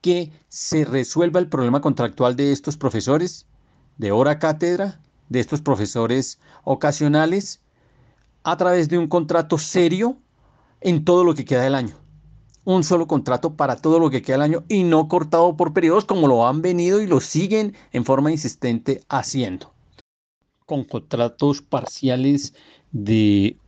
[0.00, 3.46] que se resuelva el problema contractual de estos profesores
[3.98, 7.60] de hora cátedra, de estos profesores ocasionales,
[8.44, 10.16] a través de un contrato serio
[10.80, 11.96] en todo lo que queda del año.
[12.64, 16.06] Un solo contrato para todo lo que queda del año y no cortado por periodos
[16.06, 19.71] como lo han venido y lo siguen en forma insistente haciendo
[20.72, 22.54] con contratos parciales
[22.92, 23.58] de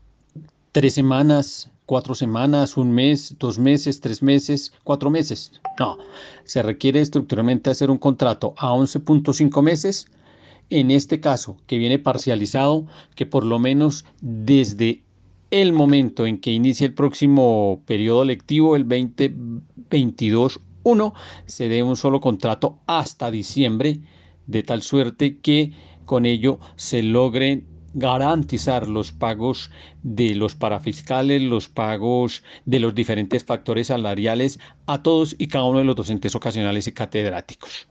[0.73, 5.53] tres semanas, cuatro semanas, un mes, dos meses, tres meses, cuatro meses.
[5.79, 5.99] No,
[6.45, 10.07] se requiere estructuralmente hacer un contrato a 11.5 meses.
[10.71, 12.87] En este caso, que viene parcializado,
[13.17, 15.03] que por lo menos desde
[15.51, 21.13] el momento en que inicie el próximo periodo lectivo, el 2022-1,
[21.45, 24.01] se dé un solo contrato hasta diciembre,
[24.47, 25.73] de tal suerte que
[26.05, 29.71] con ello se logren garantizar los pagos
[30.03, 35.79] de los parafiscales, los pagos de los diferentes factores salariales a todos y cada uno
[35.79, 37.87] de los docentes ocasionales y catedráticos.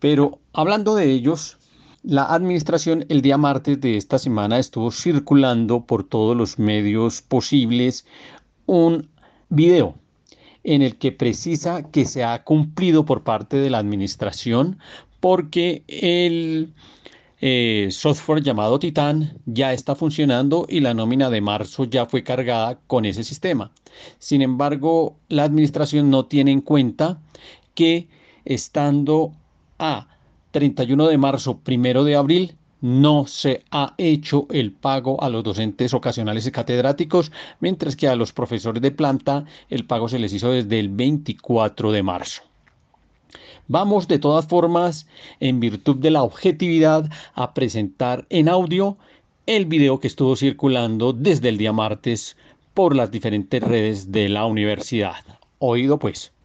[0.00, 1.56] Pero hablando de ellos,
[2.02, 8.06] la administración el día martes de esta semana estuvo circulando por todos los medios posibles
[8.66, 9.08] un
[9.48, 9.94] video
[10.64, 14.78] en el que precisa que se ha cumplido por parte de la administración
[15.20, 16.74] porque el
[17.40, 22.78] eh, software llamado Titan ya está funcionando y la nómina de marzo ya fue cargada
[22.86, 23.70] con ese sistema.
[24.18, 27.18] Sin embargo, la administración no tiene en cuenta
[27.74, 28.08] que
[28.44, 29.32] estando
[29.78, 30.08] a
[30.52, 35.92] 31 de marzo, primero de abril, no se ha hecho el pago a los docentes
[35.94, 40.50] ocasionales y catedráticos, mientras que a los profesores de planta el pago se les hizo
[40.52, 42.45] desde el 24 de marzo.
[43.68, 45.06] Vamos de todas formas,
[45.40, 48.96] en virtud de la objetividad, a presentar en audio
[49.46, 52.36] el video que estuvo circulando desde el día martes
[52.74, 55.24] por las diferentes redes de la universidad.
[55.58, 56.35] Oído pues.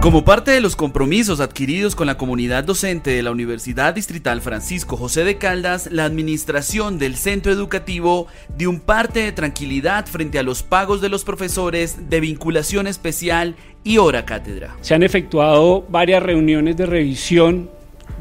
[0.00, 4.96] Como parte de los compromisos adquiridos con la comunidad docente de la Universidad Distrital Francisco
[4.96, 10.44] José de Caldas, la administración del centro educativo dio un parte de tranquilidad frente a
[10.44, 14.76] los pagos de los profesores de vinculación especial y hora cátedra.
[14.82, 17.68] Se han efectuado varias reuniones de revisión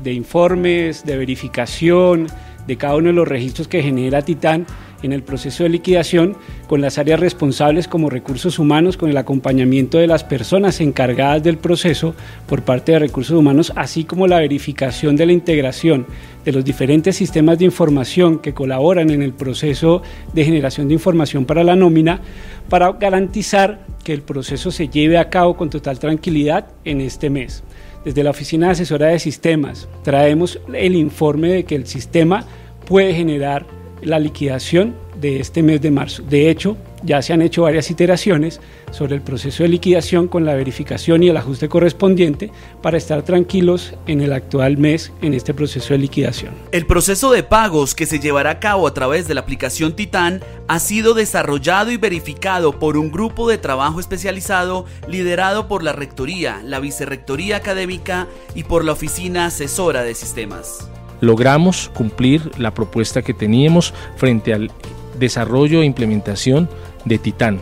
[0.02, 2.28] de informes, de verificación
[2.66, 4.66] de cada uno de los registros que genera Titán
[5.04, 6.36] en el proceso de liquidación
[6.68, 11.58] con las áreas responsables como recursos humanos, con el acompañamiento de las personas encargadas del
[11.58, 12.16] proceso
[12.48, 16.06] por parte de recursos humanos, así como la verificación de la integración
[16.46, 20.02] de los diferentes sistemas de información que colaboran en el proceso
[20.34, 22.22] de generación de información para la nómina,
[22.70, 27.64] para garantizar que el proceso se lleve a cabo con total tranquilidad en este mes.
[28.06, 32.46] Desde la Oficina de Asesora de Sistemas traemos el informe de que el sistema
[32.86, 33.66] puede generar
[34.02, 36.24] la liquidación de este mes de marzo.
[36.24, 38.60] De hecho, ya se han hecho varias iteraciones
[38.92, 43.94] sobre el proceso de liquidación con la verificación y el ajuste correspondiente para estar tranquilos
[44.08, 46.54] en el actual mes en este proceso de liquidación.
[46.72, 50.44] El proceso de pagos que se llevará a cabo a través de la aplicación Titán
[50.68, 56.62] ha sido desarrollado y verificado por un grupo de trabajo especializado liderado por la Rectoría,
[56.64, 60.90] la Vicerrectoría Académica y por la Oficina Asesora de Sistemas
[61.22, 64.72] logramos cumplir la propuesta que teníamos frente al
[65.20, 66.70] desarrollo e implementación
[67.06, 67.62] de Titán.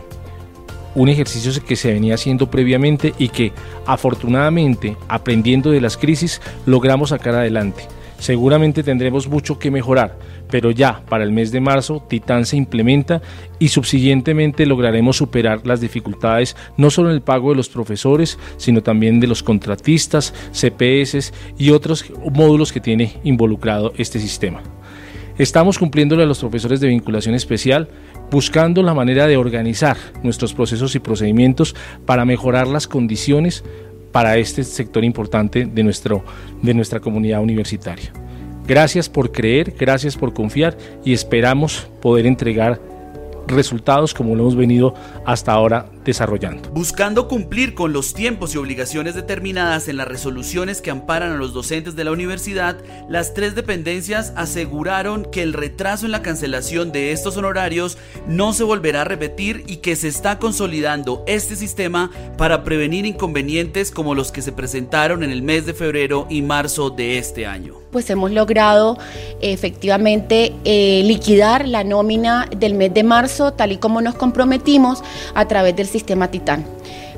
[0.94, 3.52] Un ejercicio que se venía haciendo previamente y que
[3.86, 7.86] afortunadamente, aprendiendo de las crisis, logramos sacar adelante.
[8.18, 10.18] Seguramente tendremos mucho que mejorar,
[10.50, 13.20] pero ya para el mes de marzo Titán se implementa
[13.58, 18.82] y subsiguientemente lograremos superar las dificultades no solo en el pago de los profesores, sino
[18.82, 24.62] también de los contratistas, CPS y otros módulos que tiene involucrado este sistema.
[25.38, 27.88] Estamos cumpliéndole a los profesores de vinculación especial,
[28.30, 31.76] buscando la manera de organizar nuestros procesos y procedimientos
[32.06, 33.62] para mejorar las condiciones
[34.12, 36.24] para este sector importante de, nuestro,
[36.62, 38.12] de nuestra comunidad universitaria.
[38.66, 42.80] Gracias por creer, gracias por confiar y esperamos poder entregar
[43.46, 46.70] resultados como lo hemos venido hasta ahora desarrollando.
[46.70, 51.52] Buscando cumplir con los tiempos y obligaciones determinadas en las resoluciones que amparan a los
[51.52, 57.12] docentes de la universidad, las tres dependencias aseguraron que el retraso en la cancelación de
[57.12, 62.64] estos honorarios no se volverá a repetir y que se está consolidando este sistema para
[62.64, 67.18] prevenir inconvenientes como los que se presentaron en el mes de febrero y marzo de
[67.18, 67.74] este año.
[67.90, 68.98] Pues hemos logrado
[69.40, 75.02] efectivamente eh, liquidar la nómina del mes de marzo tal y como nos comprometimos
[75.34, 76.64] a través del sistema Titán.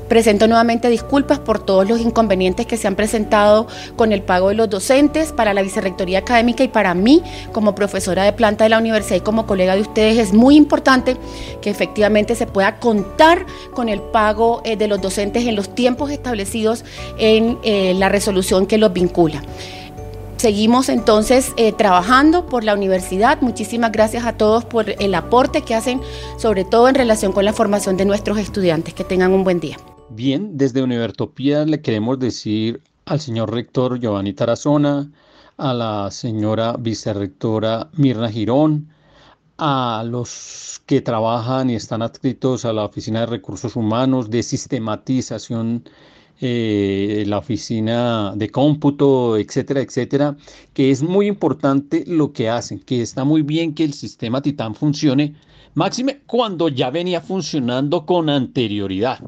[0.07, 4.55] Presento nuevamente disculpas por todos los inconvenientes que se han presentado con el pago de
[4.55, 8.79] los docentes para la Vicerrectoría Académica y para mí como profesora de planta de la
[8.79, 11.15] universidad y como colega de ustedes es muy importante
[11.61, 16.09] que efectivamente se pueda contar con el pago eh, de los docentes en los tiempos
[16.09, 16.83] establecidos
[17.19, 19.43] en eh, la resolución que los vincula.
[20.39, 23.41] Seguimos entonces eh, trabajando por la universidad.
[23.41, 25.99] Muchísimas gracias a todos por el aporte que hacen,
[26.37, 28.93] sobre todo en relación con la formación de nuestros estudiantes.
[28.93, 29.75] Que tengan un buen día.
[30.11, 35.11] Bien, desde Univertopía le queremos decir al señor rector Giovanni Tarazona,
[35.57, 38.87] a la señora vicerrectora Mirna Girón,
[39.57, 45.83] a los que trabajan y están adscritos a la Oficina de Recursos Humanos de Sistematización
[46.41, 50.37] eh, la oficina de cómputo, etcétera, etcétera,
[50.73, 54.73] que es muy importante lo que hacen, que está muy bien que el sistema Titán
[54.73, 55.35] funcione,
[55.73, 59.19] máxime cuando ya venía funcionando con anterioridad.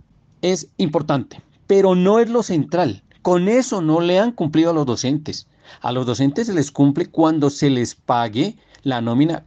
[0.41, 3.03] Es importante, pero no es lo central.
[3.21, 5.47] Con eso no le han cumplido a los docentes.
[5.81, 9.43] A los docentes se les cumple cuando se les pague la nómina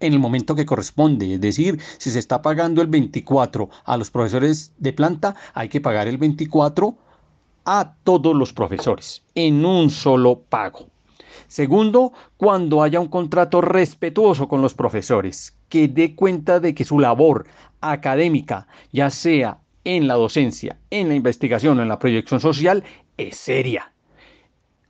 [0.00, 1.34] en el momento que corresponde.
[1.34, 5.80] Es decir, si se está pagando el 24 a los profesores de planta, hay que
[5.80, 6.96] pagar el 24
[7.66, 10.86] a todos los profesores en un solo pago.
[11.48, 16.98] Segundo, cuando haya un contrato respetuoso con los profesores, que dé cuenta de que su
[16.98, 17.46] labor
[17.80, 22.82] académica, ya sea en la docencia, en la investigación o en la proyección social,
[23.16, 23.92] es seria.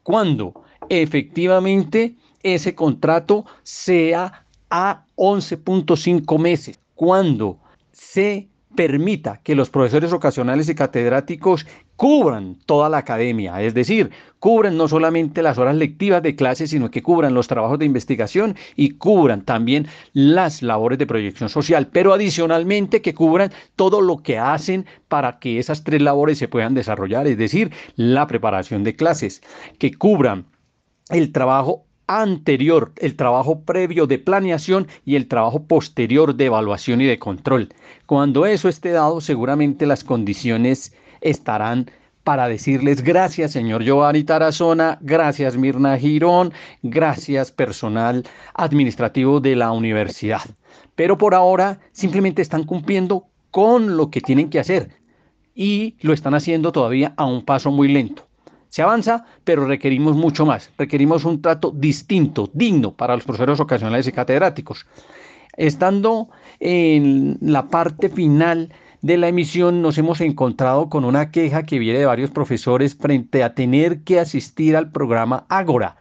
[0.03, 0.55] Cuando
[0.89, 7.59] efectivamente ese contrato sea a 11.5 meses, cuando
[7.93, 11.67] se permita que los profesores ocasionales y catedráticos
[11.97, 16.91] cubran toda la academia, es decir, cubran no solamente las horas lectivas de clases, sino
[16.91, 22.13] que cubran los trabajos de investigación y cubran también las labores de proyección social, pero
[22.13, 27.27] adicionalmente que cubran todo lo que hacen para que esas tres labores se puedan desarrollar,
[27.27, 29.43] es decir, la preparación de clases,
[29.79, 30.45] que cubran
[31.09, 37.07] el trabajo anterior, el trabajo previo de planeación y el trabajo posterior de evaluación y
[37.07, 37.69] de control.
[38.07, 41.91] Cuando eso esté dado, seguramente las condiciones estarán
[42.27, 46.53] para decirles gracias, señor Giovanni Tarazona, gracias Mirna Girón,
[46.83, 50.43] gracias personal administrativo de la universidad.
[50.97, 54.91] Pero por ahora simplemente están cumpliendo con lo que tienen que hacer
[55.55, 58.27] y lo están haciendo todavía a un paso muy lento.
[58.77, 60.71] Se avanza, pero requerimos mucho más.
[60.77, 64.85] Requerimos un trato distinto, digno para los profesores ocasionales y catedráticos.
[65.57, 66.29] Estando
[66.61, 68.71] en la parte final
[69.01, 73.43] de la emisión, nos hemos encontrado con una queja que viene de varios profesores frente
[73.43, 75.97] a tener que asistir al programa Agora,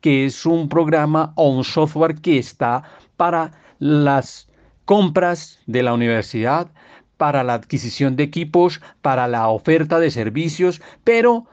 [0.00, 2.82] que es un programa o un software que está
[3.18, 4.48] para las
[4.86, 6.68] compras de la universidad,
[7.18, 11.46] para la adquisición de equipos, para la oferta de servicios, pero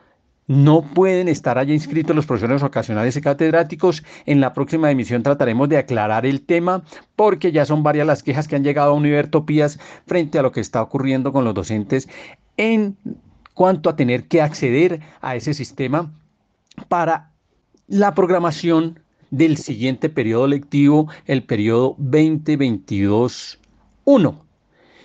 [0.47, 4.03] no pueden estar allá inscritos los profesores ocasionales y catedráticos.
[4.25, 6.83] En la próxima emisión trataremos de aclarar el tema
[7.15, 10.59] porque ya son varias las quejas que han llegado a Univertopías frente a lo que
[10.59, 12.09] está ocurriendo con los docentes
[12.57, 12.97] en
[13.53, 16.11] cuanto a tener que acceder a ese sistema
[16.89, 17.31] para
[17.87, 24.42] la programación del siguiente periodo lectivo, el periodo 2022-1.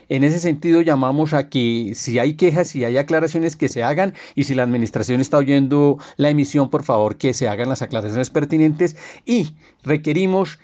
[0.08, 4.14] En ese sentido, llamamos a que si hay quejas, si hay aclaraciones, que se hagan
[4.34, 8.30] y si la administración está oyendo la emisión, por favor, que se hagan las aclaraciones
[8.30, 8.96] pertinentes
[9.26, 10.58] y requerimos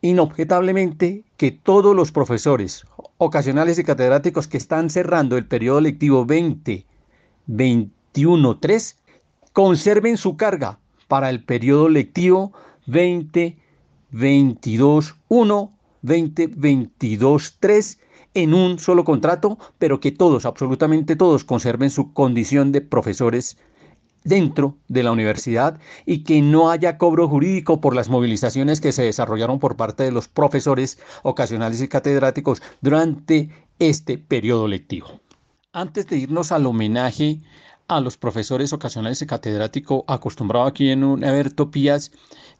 [0.00, 2.86] inobjetablemente que todos los profesores
[3.18, 8.96] ocasionales y catedráticos que están cerrando el periodo lectivo 2021-3
[9.52, 12.52] conserven su carga para el periodo lectivo
[12.86, 15.70] 2022-1,
[16.04, 17.97] 2022-3
[18.34, 23.56] en un solo contrato, pero que todos, absolutamente todos, conserven su condición de profesores
[24.24, 29.02] dentro de la universidad y que no haya cobro jurídico por las movilizaciones que se
[29.02, 35.20] desarrollaron por parte de los profesores ocasionales y catedráticos durante este periodo lectivo.
[35.72, 37.40] Antes de irnos al homenaje
[37.88, 42.10] a los profesores ocasionales y catedráticos acostumbrado aquí en un Evertopías,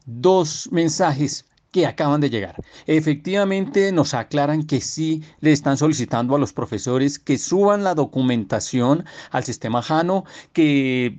[0.07, 2.57] dos mensajes que acaban de llegar.
[2.87, 9.05] Efectivamente nos aclaran que sí le están solicitando a los profesores que suban la documentación
[9.31, 11.19] al sistema JANO, que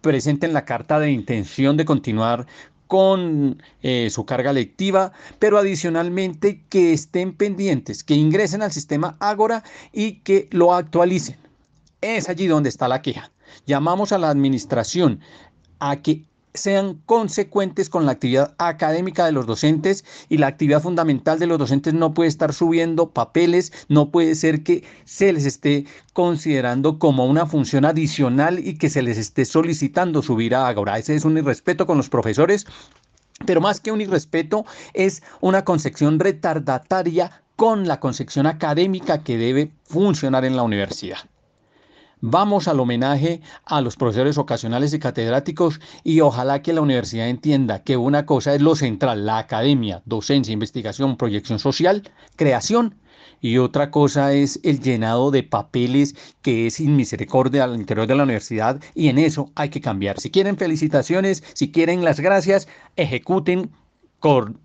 [0.00, 2.46] presenten la carta de intención de continuar
[2.86, 9.62] con eh, su carga lectiva, pero adicionalmente que estén pendientes, que ingresen al sistema Ágora
[9.92, 11.36] y que lo actualicen.
[12.00, 13.30] Es allí donde está la queja.
[13.66, 15.20] Llamamos a la administración
[15.78, 16.24] a que
[16.54, 21.58] sean consecuentes con la actividad académica de los docentes y la actividad fundamental de los
[21.58, 27.26] docentes no puede estar subiendo papeles, no puede ser que se les esté considerando como
[27.26, 30.98] una función adicional y que se les esté solicitando subir a Agora.
[30.98, 32.66] Ese es un irrespeto con los profesores,
[33.46, 39.70] pero más que un irrespeto es una concepción retardataria con la concepción académica que debe
[39.84, 41.18] funcionar en la universidad.
[42.22, 47.82] Vamos al homenaje a los profesores ocasionales y catedráticos y ojalá que la universidad entienda
[47.82, 52.02] que una cosa es lo central, la academia, docencia, investigación, proyección social,
[52.36, 52.96] creación,
[53.40, 58.14] y otra cosa es el llenado de papeles que es sin misericordia al interior de
[58.14, 60.20] la universidad y en eso hay que cambiar.
[60.20, 63.70] Si quieren felicitaciones, si quieren las gracias, ejecuten
[64.18, 64.60] con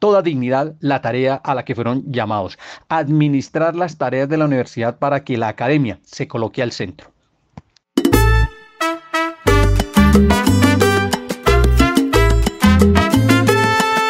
[0.00, 4.98] toda dignidad la tarea a la que fueron llamados, administrar las tareas de la universidad
[4.98, 7.12] para que la academia se coloque al centro.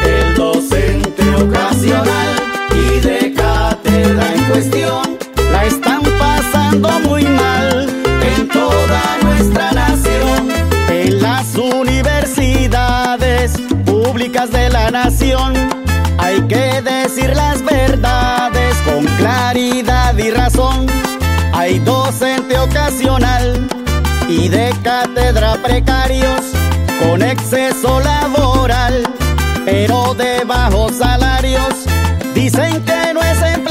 [0.01, 2.29] El docente ocasional
[2.73, 5.17] y de cátedra en cuestión
[5.51, 7.89] la están pasando muy mal
[8.37, 10.49] en toda nuestra nación,
[10.89, 15.80] en las universidades públicas de la nación
[16.51, 20.85] que decir las verdades con claridad y razón.
[21.53, 23.69] Hay docente ocasional
[24.27, 26.41] y de cátedra precarios
[26.99, 29.03] con exceso laboral,
[29.63, 31.85] pero de bajos salarios.
[32.35, 33.70] Dicen que no es empleo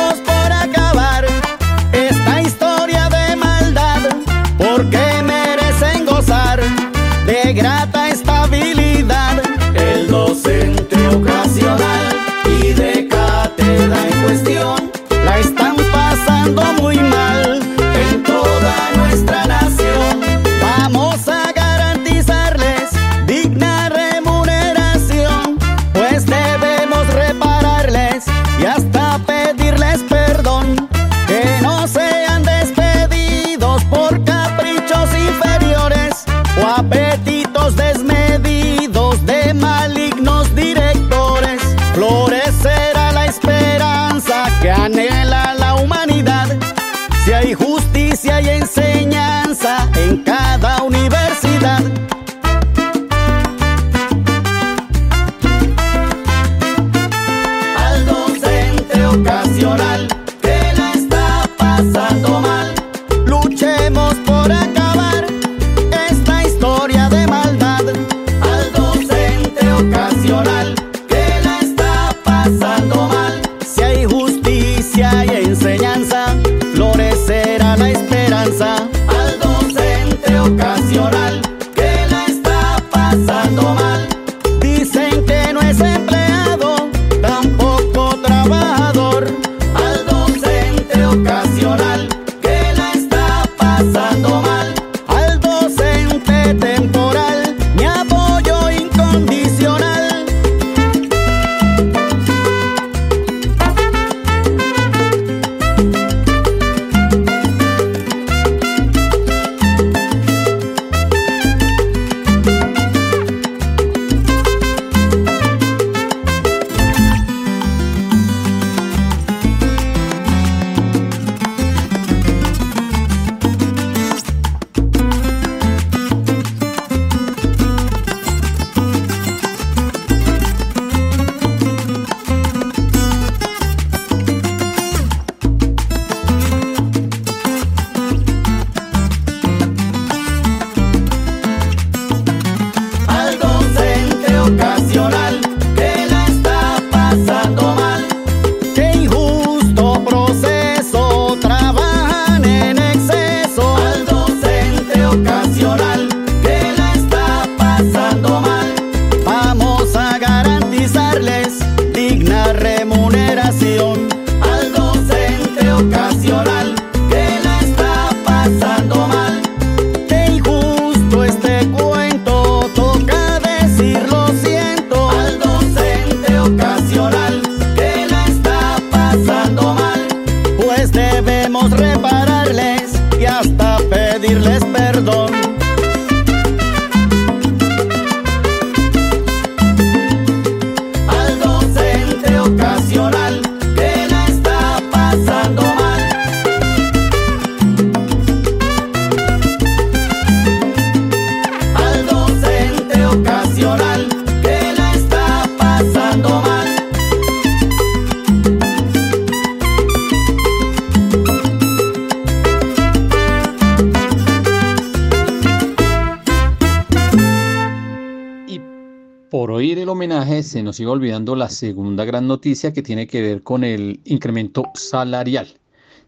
[220.43, 224.63] Se nos iba olvidando la segunda gran noticia que tiene que ver con el incremento
[224.73, 225.47] salarial.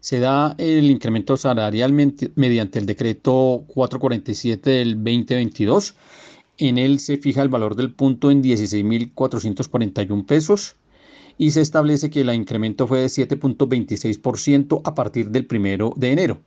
[0.00, 1.92] Se da el incremento salarial
[2.34, 5.94] mediante el decreto 447 del 2022.
[6.58, 10.76] En él se fija el valor del punto en 16.441 pesos
[11.38, 16.40] y se establece que el incremento fue de 7.26% a partir del primero de enero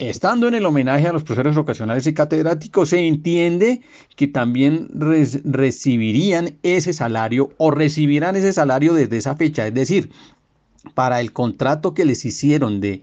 [0.00, 3.82] estando en el homenaje a los profesores ocasionales y catedráticos, se entiende
[4.16, 9.66] que también recibirían ese salario o recibirán ese salario desde esa fecha.
[9.66, 10.10] Es decir,
[10.94, 13.02] para el contrato que les hicieron de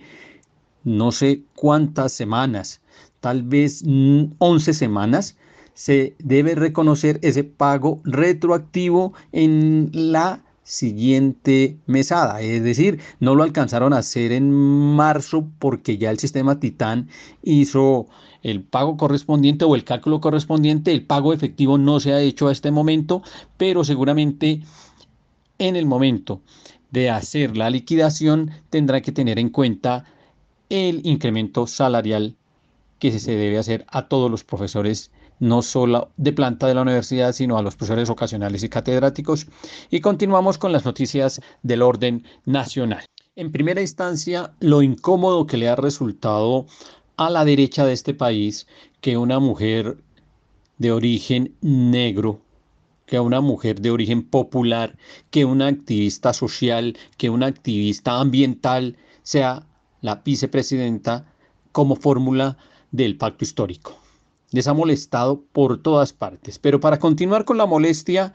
[0.84, 2.82] no sé cuántas semanas,
[3.20, 5.38] tal vez mm, 11 semanas,
[5.76, 12.42] se debe reconocer ese pago retroactivo en la siguiente mesada.
[12.42, 17.08] Es decir, no lo alcanzaron a hacer en marzo porque ya el sistema Titán
[17.42, 18.08] hizo
[18.44, 20.92] el pago correspondiente o el cálculo correspondiente.
[20.92, 23.24] El pago efectivo no se ha hecho a este momento,
[23.56, 24.62] pero seguramente
[25.58, 26.42] en el momento
[26.92, 30.04] de hacer la liquidación tendrá que tener en cuenta
[30.70, 32.36] el incremento salarial
[33.00, 37.34] que se debe hacer a todos los profesores, no solo de planta de la universidad,
[37.34, 39.48] sino a los profesores ocasionales y catedráticos.
[39.90, 43.06] Y continuamos con las noticias del orden nacional.
[43.36, 46.66] En primera instancia, lo incómodo que le ha resultado
[47.18, 48.68] a la derecha de este país
[49.02, 49.98] que una mujer
[50.78, 52.42] de origen negro,
[53.06, 54.98] que una mujer de origen popular,
[55.30, 59.66] que una activista social, que una activista ambiental sea
[60.02, 61.26] la vicepresidenta
[61.72, 62.58] como fórmula
[62.92, 63.97] del pacto histórico.
[64.52, 68.34] Les ha molestado por todas partes, pero para continuar con la molestia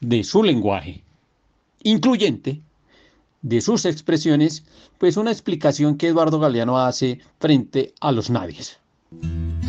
[0.00, 1.02] de su lenguaje
[1.82, 2.60] incluyente,
[3.42, 4.64] de sus expresiones,
[4.98, 8.78] pues una explicación que Eduardo Galeano hace frente a los nadies.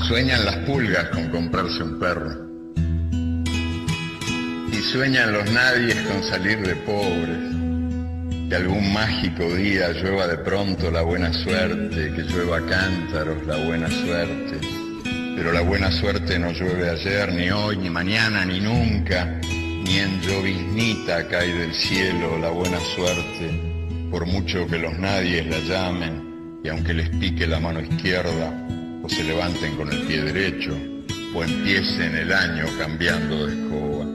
[0.08, 2.54] Sueñan las pulgas con comprarse un perro.
[4.72, 7.54] Y sueñan los nadies con salir de pobres.
[8.50, 13.90] Que algún mágico día llueva de pronto la buena suerte, que llueva cántaros la buena
[13.90, 14.83] suerte.
[15.36, 20.22] Pero la buena suerte no llueve ayer, ni hoy, ni mañana, ni nunca, ni en
[20.22, 26.70] lloviznita cae del cielo la buena suerte, por mucho que los nadies la llamen, y
[26.70, 28.68] aunque les pique la mano izquierda,
[29.02, 30.78] o se levanten con el pie derecho,
[31.36, 34.06] o empiecen el año cambiando de escoba.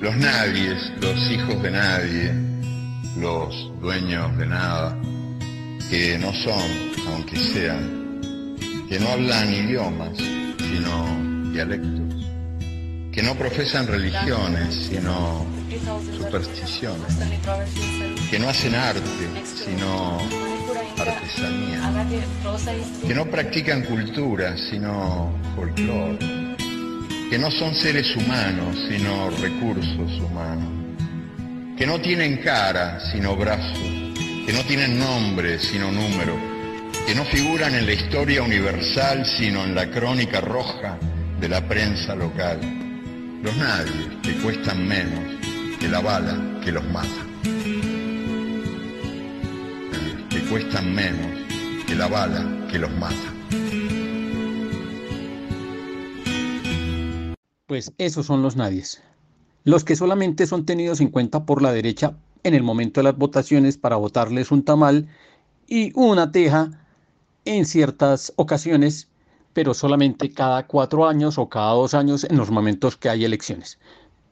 [0.00, 2.32] Los nadies, los hijos de nadie,
[3.18, 5.00] los dueños de nada,
[5.88, 6.70] que no son,
[7.08, 8.03] aunque sean,
[8.94, 12.30] que no hablan idiomas, sino dialectos,
[13.10, 15.44] que no profesan religiones, sino
[16.16, 17.12] supersticiones,
[18.30, 19.02] que no hacen arte,
[19.44, 20.18] sino
[20.96, 22.06] artesanía,
[23.04, 26.54] que no practican cultura, sino folclore,
[27.30, 30.68] que no son seres humanos, sino recursos humanos,
[31.76, 33.76] que no tienen cara, sino brazos,
[34.46, 36.53] que no tienen nombre, sino número,
[37.06, 40.98] que no figuran en la historia universal, sino en la crónica roja
[41.38, 42.60] de la prensa local.
[43.42, 45.20] Los nadie que cuestan menos
[45.78, 47.08] que la bala que los mata.
[50.30, 51.26] Que cuestan menos
[51.86, 53.34] que la bala que los mata.
[57.66, 59.02] Pues esos son los nadies.
[59.64, 63.16] Los que solamente son tenidos en cuenta por la derecha en el momento de las
[63.16, 65.08] votaciones para votarles un tamal
[65.66, 66.83] y una teja
[67.44, 69.08] en ciertas ocasiones,
[69.52, 73.78] pero solamente cada cuatro años o cada dos años en los momentos que hay elecciones.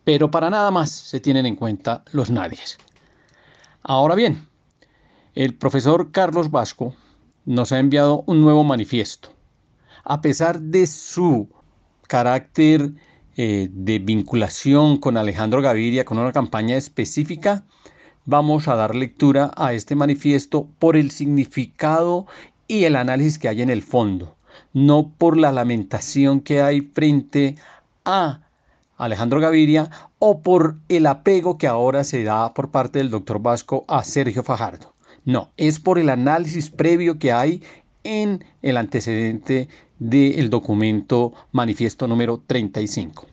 [0.05, 2.79] Pero para nada más se tienen en cuenta los nadies.
[3.83, 4.47] Ahora bien,
[5.35, 6.95] el profesor Carlos Vasco
[7.45, 9.31] nos ha enviado un nuevo manifiesto.
[10.05, 11.49] A pesar de su
[12.09, 12.93] carácter
[13.37, 17.65] eh, de vinculación con Alejandro Gaviria, con una campaña específica,
[18.25, 22.27] vamos a dar lectura a este manifiesto por el significado
[22.73, 24.35] y el análisis que hay en el fondo,
[24.73, 27.57] no por la lamentación que hay frente
[28.07, 28.41] a
[28.97, 33.85] Alejandro Gaviria o por el apego que ahora se da por parte del doctor Vasco
[33.89, 34.95] a Sergio Fajardo.
[35.27, 37.63] No, es por el análisis previo que hay
[38.05, 39.69] en el antecedente
[39.99, 43.27] del documento manifiesto número 35.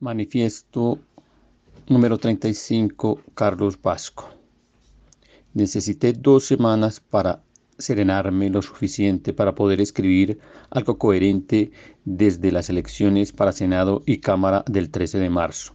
[0.00, 0.98] Manifiesto
[1.86, 4.30] número 35, Carlos Vasco.
[5.54, 7.40] Necesité dos semanas para
[7.80, 10.38] serenarme lo suficiente para poder escribir
[10.70, 11.72] algo coherente
[12.04, 15.74] desde las elecciones para Senado y Cámara del 13 de marzo.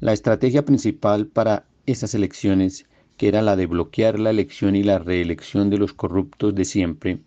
[0.00, 2.86] La estrategia principal para esas elecciones,
[3.16, 7.20] que era la de bloquear la elección y la reelección de los corruptos de siempre,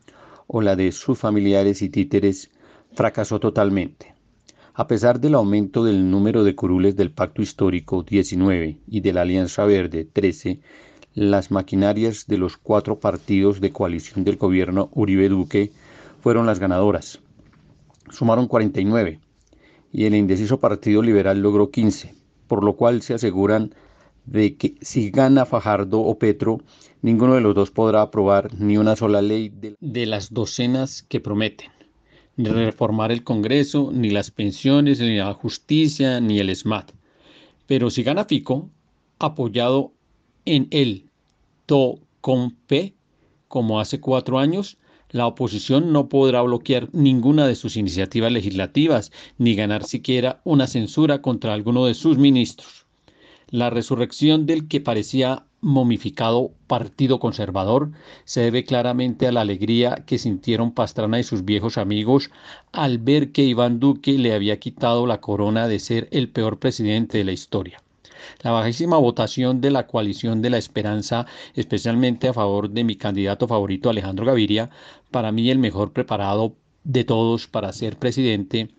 [0.48, 2.50] o la de sus familiares y títeres,
[2.94, 4.14] fracasó totalmente.
[4.74, 9.22] A pesar del aumento del número de curules del Pacto Histórico 19 y de la
[9.22, 10.60] Alianza Verde 13,
[11.18, 15.72] las maquinarias de los cuatro partidos de coalición del gobierno Uribe Duque
[16.22, 17.20] fueron las ganadoras.
[18.12, 19.20] Sumaron 49
[19.92, 22.14] y el indeciso Partido Liberal logró 15,
[22.48, 23.74] por lo cual se aseguran
[24.28, 26.62] de que si gana Fajardo o Petro,
[27.02, 31.20] ninguno de los dos podrá aprobar ni una sola ley de, de las docenas que
[31.20, 31.72] prometen,
[32.36, 36.92] ni reformar el Congreso, ni las pensiones, ni la justicia, ni el SMAT.
[37.66, 38.70] Pero si gana Fico,
[39.18, 39.94] apoyado
[40.46, 41.07] en el
[42.22, 42.96] Con P,
[43.50, 44.78] como hace cuatro años,
[45.10, 51.22] la oposición no podrá bloquear ninguna de sus iniciativas legislativas ni ganar siquiera una censura
[51.22, 52.86] contra alguno de sus ministros.
[53.50, 57.92] La resurrección del que parecía momificado Partido Conservador
[58.24, 62.32] se debe claramente a la alegría que sintieron Pastrana y sus viejos amigos
[62.72, 67.18] al ver que Iván Duque le había quitado la corona de ser el peor presidente
[67.18, 67.84] de la historia.
[68.42, 73.48] La bajísima votación de la coalición de la esperanza, especialmente a favor de mi candidato
[73.48, 74.70] favorito Alejandro Gaviria,
[75.12, 78.70] para mí el mejor preparado de todos para ser presidente,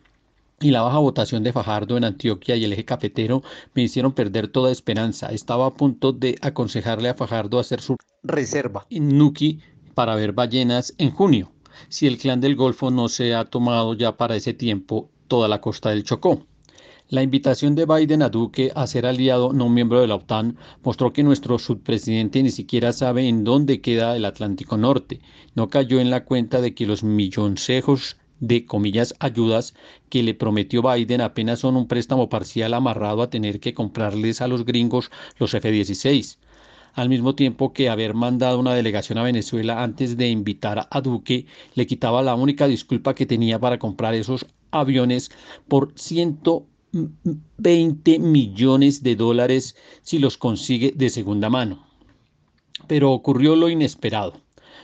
[0.61, 3.43] y la baja votación de Fajardo en Antioquia y el eje cafetero
[3.75, 5.29] me hicieron perder toda esperanza.
[5.29, 9.61] Estaba a punto de aconsejarle a Fajardo hacer su reserva en Nuki
[9.95, 11.53] para ver ballenas en junio,
[11.89, 15.61] si el clan del Golfo no se ha tomado ya para ese tiempo toda la
[15.61, 16.43] costa del Chocó.
[17.11, 21.11] La invitación de Biden a Duque a ser aliado no miembro de la OTAN mostró
[21.11, 25.21] que nuestro subpresidente ni siquiera sabe en dónde queda el Atlántico Norte.
[25.55, 29.73] No cayó en la cuenta de que los milloncejos de comillas ayudas
[30.11, 34.49] que le prometió Biden apenas son un préstamo parcial amarrado a tener que comprarles a
[34.49, 36.37] los gringos los F-16
[36.93, 41.47] al mismo tiempo que haber mandado una delegación a Venezuela antes de invitar a Duque
[41.75, 45.31] le quitaba la única disculpa que tenía para comprar esos aviones
[45.69, 45.93] por
[46.93, 51.87] 120 millones de dólares si los consigue de segunda mano.
[52.87, 54.41] Pero ocurrió lo inesperado.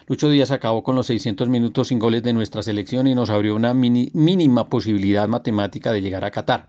[0.07, 3.57] Lucho Díaz acabó con los 600 minutos sin goles de nuestra selección y nos abrió
[3.57, 6.69] una mínima posibilidad matemática de llegar a Qatar.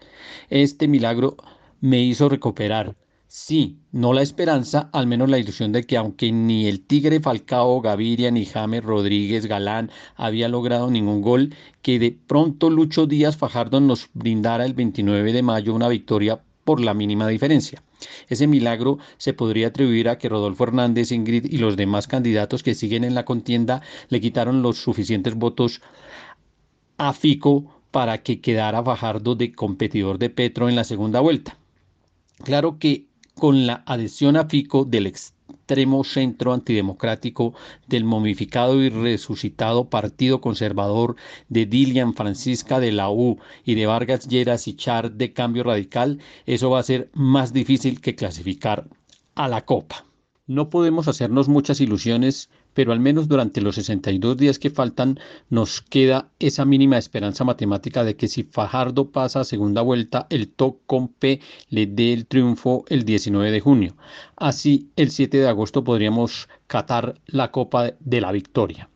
[0.50, 1.36] Este milagro
[1.82, 2.96] me hizo recuperar,
[3.36, 7.82] sí, no la esperanza, al menos la ilusión de que aunque ni el Tigre Falcao,
[7.82, 13.82] Gaviria, ni James Rodríguez Galán había logrado ningún gol, que de pronto Lucho Díaz Fajardo
[13.82, 17.84] nos brindara el 29 de mayo una victoria por la mínima diferencia.
[18.30, 22.74] Ese milagro se podría atribuir a que Rodolfo Hernández, Ingrid y los demás candidatos que
[22.74, 25.82] siguen en la contienda le quitaron los suficientes votos
[26.98, 31.58] a Fico para que quedara Fajardo de competidor de Petro en la segunda vuelta.
[32.44, 37.54] Claro que con la adhesión a Fico del extremo centro antidemocrático
[37.88, 41.16] del momificado y resucitado Partido Conservador
[41.50, 46.20] de Dilian Francisca de la U y de Vargas Lleras y Char de Cambio Radical,
[46.46, 48.88] eso va a ser más difícil que clasificar
[49.36, 50.06] a la Copa.
[50.48, 55.20] No podemos hacernos muchas ilusiones pero al menos durante los 62 días que faltan
[55.50, 60.50] nos queda esa mínima esperanza matemática de que si Fajardo pasa a segunda vuelta, el
[60.50, 63.96] TOC con P le dé el triunfo el 19 de junio.
[64.36, 68.90] Así, el 7 de agosto podríamos catar la Copa de la Victoria.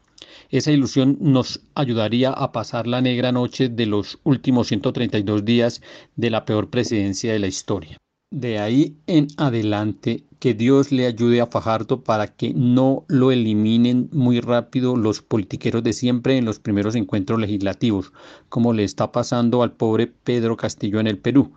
[0.49, 5.81] Esa ilusión nos ayudaría a pasar la negra noche de los últimos 132 días
[6.15, 7.97] de la peor presidencia de la historia.
[8.31, 14.09] De ahí en adelante, que Dios le ayude a Fajardo para que no lo eliminen
[14.13, 18.13] muy rápido los politiqueros de siempre en los primeros encuentros legislativos,
[18.47, 21.51] como le está pasando al pobre Pedro Castillo en el Perú.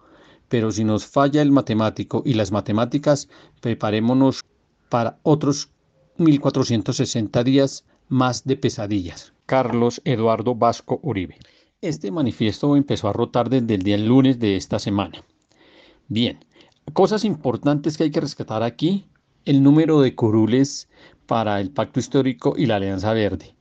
[0.49, 3.29] Pero si nos falla el matemático y las matemáticas,
[3.61, 4.43] preparémonos
[4.89, 5.71] para otros
[6.19, 9.33] 1460 días más de pesadillas.
[9.47, 11.39] Carlos Eduardo Vasco Uribe.
[11.81, 15.25] Este manifiesto empezó a rotar desde el día lunes de esta semana.
[16.09, 16.45] Bien,
[16.93, 19.07] Cosas importantes que hay que rescatar aquí,
[19.47, 20.89] el número de curules
[21.27, 23.55] para el pacto histórico y la Alianza Verde.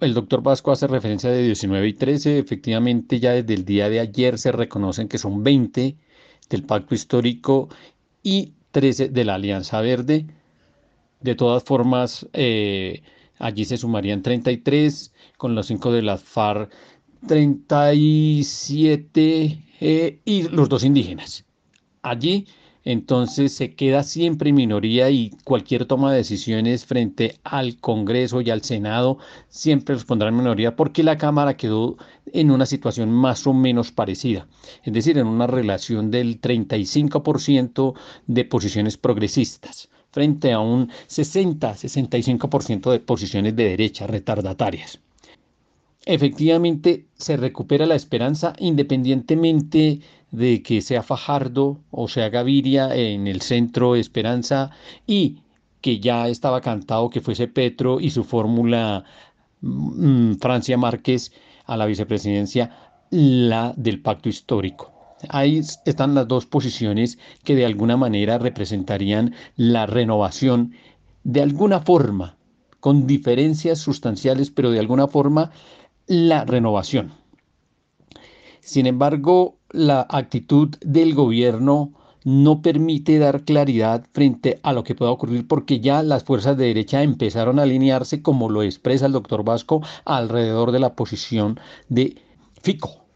[0.00, 4.00] El doctor Vasco hace referencia de 19 y 13, efectivamente ya desde el día de
[4.00, 5.96] ayer se reconocen que son 20
[6.50, 7.70] del pacto histórico
[8.22, 10.26] y 13 de la Alianza Verde.
[11.20, 13.02] De todas formas, eh,
[13.38, 16.70] allí se sumarían 33, con los 5 de las FARC
[17.26, 21.45] 37 eh, y los dos indígenas
[22.08, 22.46] allí,
[22.84, 28.50] entonces se queda siempre en minoría y cualquier toma de decisiones frente al Congreso y
[28.50, 31.96] al Senado siempre responderá en minoría porque la Cámara quedó
[32.32, 34.46] en una situación más o menos parecida,
[34.84, 37.94] es decir, en una relación del 35%
[38.28, 45.00] de posiciones progresistas frente a un 60-65% de posiciones de derecha retardatarias.
[46.06, 50.00] Efectivamente, se recupera la esperanza independientemente
[50.30, 54.70] de que sea Fajardo o sea Gaviria en el centro Esperanza
[55.06, 55.38] y
[55.80, 59.04] que ya estaba cantado que fuese Petro y su fórmula
[59.60, 61.32] mm, Francia Márquez
[61.64, 62.70] a la vicepresidencia,
[63.10, 64.92] la del pacto histórico.
[65.28, 70.72] Ahí están las dos posiciones que de alguna manera representarían la renovación,
[71.24, 72.36] de alguna forma,
[72.80, 75.50] con diferencias sustanciales, pero de alguna forma
[76.06, 77.12] la renovación.
[78.60, 81.92] Sin embargo, la actitud del gobierno
[82.24, 86.66] no permite dar claridad frente a lo que pueda ocurrir porque ya las fuerzas de
[86.66, 92.16] derecha empezaron a alinearse, como lo expresa el doctor Vasco, alrededor de la posición de
[92.62, 93.06] Fico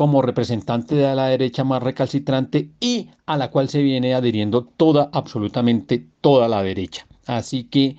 [0.00, 5.10] como representante de la derecha más recalcitrante y a la cual se viene adhiriendo toda,
[5.12, 7.06] absolutamente toda la derecha.
[7.26, 7.98] Así que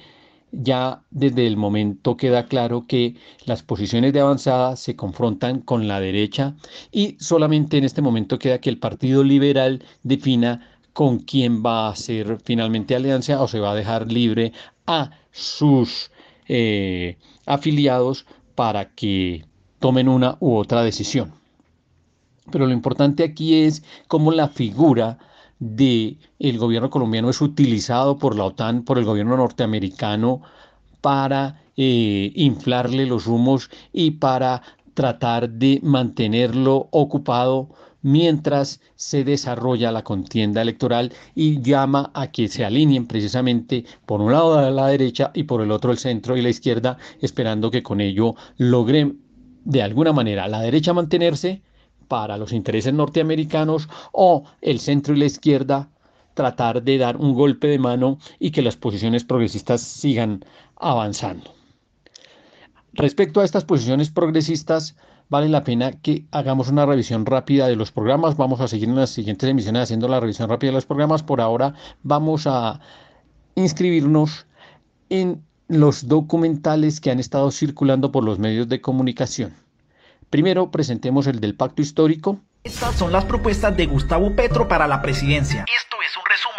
[0.52, 6.00] ya desde el momento queda claro que las posiciones de avanzada se confrontan con la
[6.00, 6.56] derecha
[6.92, 11.92] y solamente en este momento queda que el Partido Liberal defina con quién va a
[11.92, 14.52] hacer finalmente alianza o se va a dejar libre
[14.86, 16.12] a sus
[16.48, 18.26] eh, afiliados
[18.56, 19.46] para que
[19.80, 21.34] tomen una u otra decisión.
[22.52, 25.18] Pero lo importante aquí es cómo la figura
[25.62, 30.42] de el gobierno colombiano es utilizado por la OTAN, por el gobierno norteamericano,
[31.02, 34.64] para eh, inflarle los humos y para
[34.96, 37.70] tratar de mantenerlo ocupado
[38.02, 44.32] mientras se desarrolla la contienda electoral y llama a que se alineen precisamente por un
[44.32, 48.02] lado la derecha y por el otro el centro y la izquierda, esperando que con
[48.02, 49.20] ello logren
[49.64, 51.62] de alguna manera la derecha mantenerse
[52.12, 55.88] para los intereses norteamericanos o el centro y la izquierda
[56.34, 60.44] tratar de dar un golpe de mano y que las posiciones progresistas sigan
[60.76, 61.56] avanzando.
[62.92, 64.98] Respecto a estas posiciones progresistas,
[65.30, 68.36] vale la pena que hagamos una revisión rápida de los programas.
[68.36, 71.24] Vamos a seguir en las siguientes emisiones haciendo la revisión rápida de los programas.
[71.24, 72.82] Por ahora vamos a
[73.56, 74.48] inscribirnos
[75.08, 79.54] en los documentales que han estado circulando por los medios de comunicación.
[80.32, 82.40] Primero presentemos el del pacto histórico.
[82.64, 85.66] Estas son las propuestas de Gustavo Petro para la presidencia.
[85.78, 86.51] Esto es un resumen.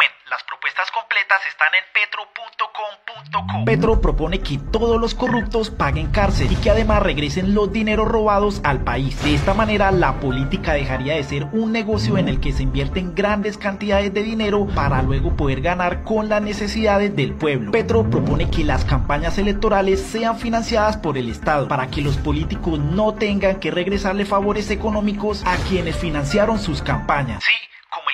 [1.23, 3.65] Están en petro.com.co.
[3.65, 8.59] Petro propone que todos los corruptos paguen cárcel y que además regresen los dineros robados
[8.65, 9.23] al país.
[9.23, 13.15] De esta manera, la política dejaría de ser un negocio en el que se invierten
[13.15, 17.71] grandes cantidades de dinero para luego poder ganar con las necesidades del pueblo.
[17.71, 22.79] Petro propone que las campañas electorales sean financiadas por el Estado para que los políticos
[22.79, 27.41] no tengan que regresarle favores económicos a quienes financiaron sus campañas.
[27.45, 27.72] Sí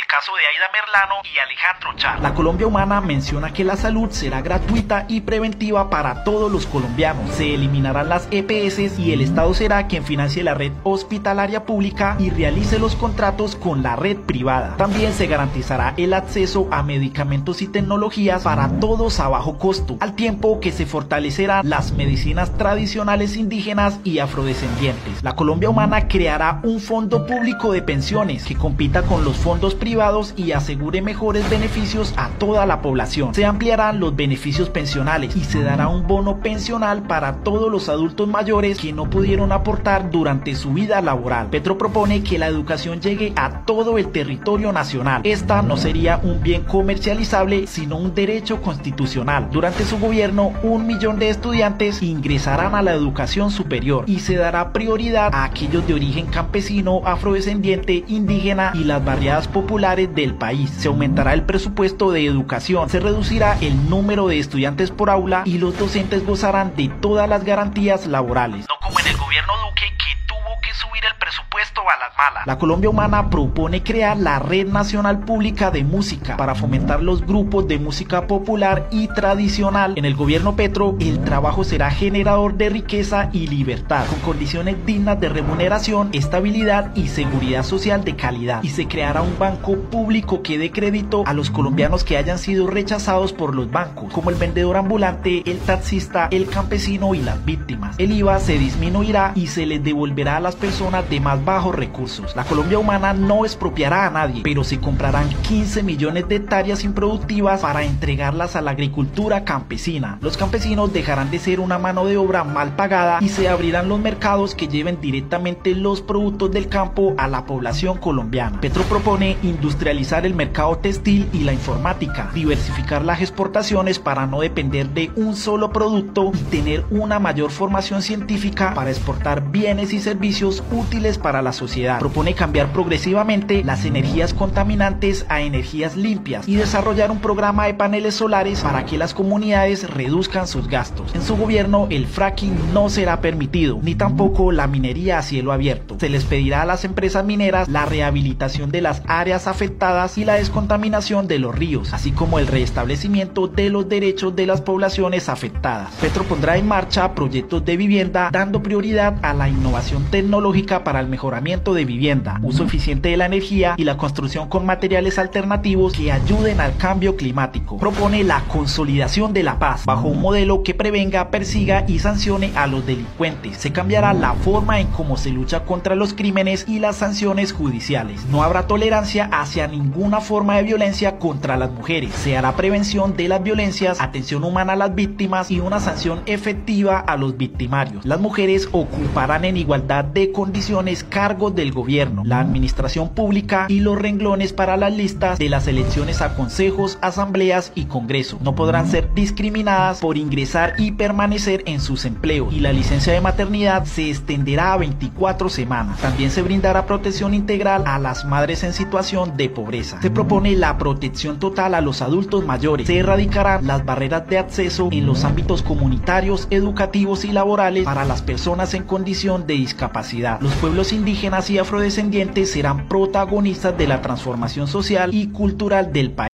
[0.09, 2.19] caso de Aida Merlano y Alejandro Char.
[2.19, 7.29] La Colombia Humana menciona que la salud será gratuita y preventiva para todos los colombianos.
[7.35, 12.31] Se eliminarán las EPS y el Estado será quien financie la red hospitalaria pública y
[12.31, 14.77] realice los contratos con la red privada.
[14.77, 20.15] También se garantizará el acceso a medicamentos y tecnologías para todos a bajo costo, al
[20.15, 25.21] tiempo que se fortalecerán las medicinas tradicionales indígenas y afrodescendientes.
[25.21, 29.98] La Colombia Humana creará un fondo público de pensiones que compita con los fondos privados
[30.37, 33.35] y asegure mejores beneficios a toda la población.
[33.35, 38.25] Se ampliarán los beneficios pensionales y se dará un bono pensional para todos los adultos
[38.25, 41.49] mayores que no pudieron aportar durante su vida laboral.
[41.49, 45.19] Petro propone que la educación llegue a todo el territorio nacional.
[45.25, 49.49] Esta no sería un bien comercializable, sino un derecho constitucional.
[49.51, 54.71] Durante su gobierno, un millón de estudiantes ingresarán a la educación superior y se dará
[54.71, 60.69] prioridad a aquellos de origen campesino, afrodescendiente, indígena y las variadas populares del país.
[60.69, 65.57] Se aumentará el presupuesto de educación, se reducirá el número de estudiantes por aula y
[65.57, 68.65] los docentes gozarán de todas las garantías laborales.
[68.69, 72.47] No como en el gobierno Duque que tuvo que subir el presupuesto a las malas.
[72.47, 77.67] La Colombia Humana propone crear la Red Nacional Pública de Música para fomentar los grupos
[77.67, 79.93] de música popular y tradicional.
[79.97, 85.19] En el gobierno Petro, el trabajo será generador de riqueza y libertad, con condiciones dignas
[85.19, 88.63] de remuneración, estabilidad y seguridad social de calidad.
[88.63, 92.67] Y se creará un banco público que dé crédito a los colombianos que hayan sido
[92.67, 97.95] rechazados por los bancos, como el vendedor ambulante, el taxista, el campesino y las víctimas.
[97.97, 102.35] El IVA se disminuirá y se les devolverá a las personas de más bajos recursos.
[102.35, 107.61] La Colombia Humana no expropiará a nadie, pero se comprarán 15 millones de hectáreas improductivas
[107.61, 110.19] para entregarlas a la agricultura campesina.
[110.21, 113.99] Los campesinos dejarán de ser una mano de obra mal pagada y se abrirán los
[113.99, 118.61] mercados que lleven directamente los productos del campo a la población colombiana.
[118.61, 124.89] Petro propone industrializar el mercado textil y la informática, diversificar las exportaciones para no depender
[124.89, 130.63] de un solo producto y tener una mayor formación científica para exportar bienes y servicios
[130.71, 131.99] útiles para la sociedad.
[131.99, 138.15] Propone cambiar progresivamente las energías contaminantes a energías limpias y desarrollar un programa de paneles
[138.15, 141.13] solares para que las comunidades reduzcan sus gastos.
[141.15, 145.97] En su gobierno el fracking no será permitido, ni tampoco la minería a cielo abierto.
[145.99, 150.35] Se les pedirá a las empresas mineras la rehabilitación de las áreas afectadas y la
[150.35, 155.93] descontaminación de los ríos, así como el restablecimiento de los derechos de las poblaciones afectadas.
[156.01, 161.07] Petro pondrá en marcha proyectos de vivienda dando prioridad a la innovación tecnológica para el
[161.29, 166.11] mejoramiento de vivienda, uso eficiente de la energía y la construcción con materiales alternativos que
[166.11, 167.77] ayuden al cambio climático.
[167.77, 172.65] Propone la consolidación de la paz bajo un modelo que prevenga, persiga y sancione a
[172.65, 173.57] los delincuentes.
[173.57, 178.25] Se cambiará la forma en cómo se lucha contra los crímenes y las sanciones judiciales.
[178.31, 182.11] No habrá tolerancia hacia ninguna forma de violencia contra las mujeres.
[182.15, 186.97] Se hará prevención de las violencias, atención humana a las víctimas y una sanción efectiva
[186.97, 188.03] a los victimarios.
[188.03, 193.99] Las mujeres ocuparán en igualdad de condiciones cargos del gobierno, la administración pública y los
[193.99, 198.39] renglones para las listas de las elecciones a consejos, asambleas y congreso.
[198.41, 203.19] No podrán ser discriminadas por ingresar y permanecer en sus empleos y la licencia de
[203.19, 205.99] maternidad se extenderá a 24 semanas.
[205.99, 210.01] También se brindará protección integral a las madres en situación de pobreza.
[210.01, 212.87] Se propone la protección total a los adultos mayores.
[212.87, 218.21] Se erradicarán las barreras de acceso en los ámbitos comunitarios, educativos y laborales para las
[218.21, 220.39] personas en condición de discapacidad.
[220.39, 226.29] Los pueblos indígenas y afrodescendientes serán protagonistas de la transformación social y cultural del país.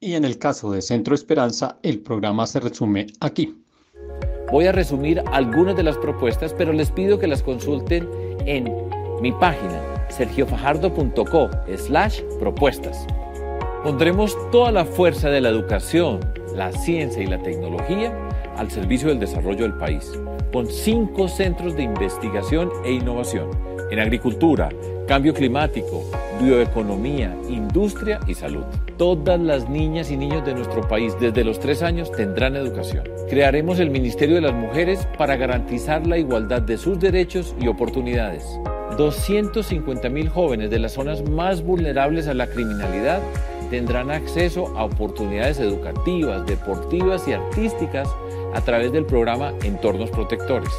[0.00, 3.56] Y en el caso de Centro Esperanza, el programa se resume aquí.
[4.52, 8.08] Voy a resumir algunas de las propuestas, pero les pido que las consulten
[8.46, 8.72] en
[9.20, 13.06] mi página sergiofajardo.co slash propuestas.
[13.82, 16.20] Pondremos toda la fuerza de la educación,
[16.54, 18.16] la ciencia y la tecnología
[18.56, 20.12] al servicio del desarrollo del país,
[20.52, 24.70] con cinco centros de investigación e innovación en agricultura,
[25.06, 26.02] cambio climático,
[26.42, 28.64] bioeconomía, industria y salud.
[28.98, 33.04] Todas las niñas y niños de nuestro país desde los tres años tendrán educación.
[33.30, 38.44] Crearemos el Ministerio de las Mujeres para garantizar la igualdad de sus derechos y oportunidades.
[38.98, 43.20] 250 mil jóvenes de las zonas más vulnerables a la criminalidad
[43.70, 48.08] tendrán acceso a oportunidades educativas, deportivas y artísticas
[48.54, 50.72] a través del programa Entornos Protectores.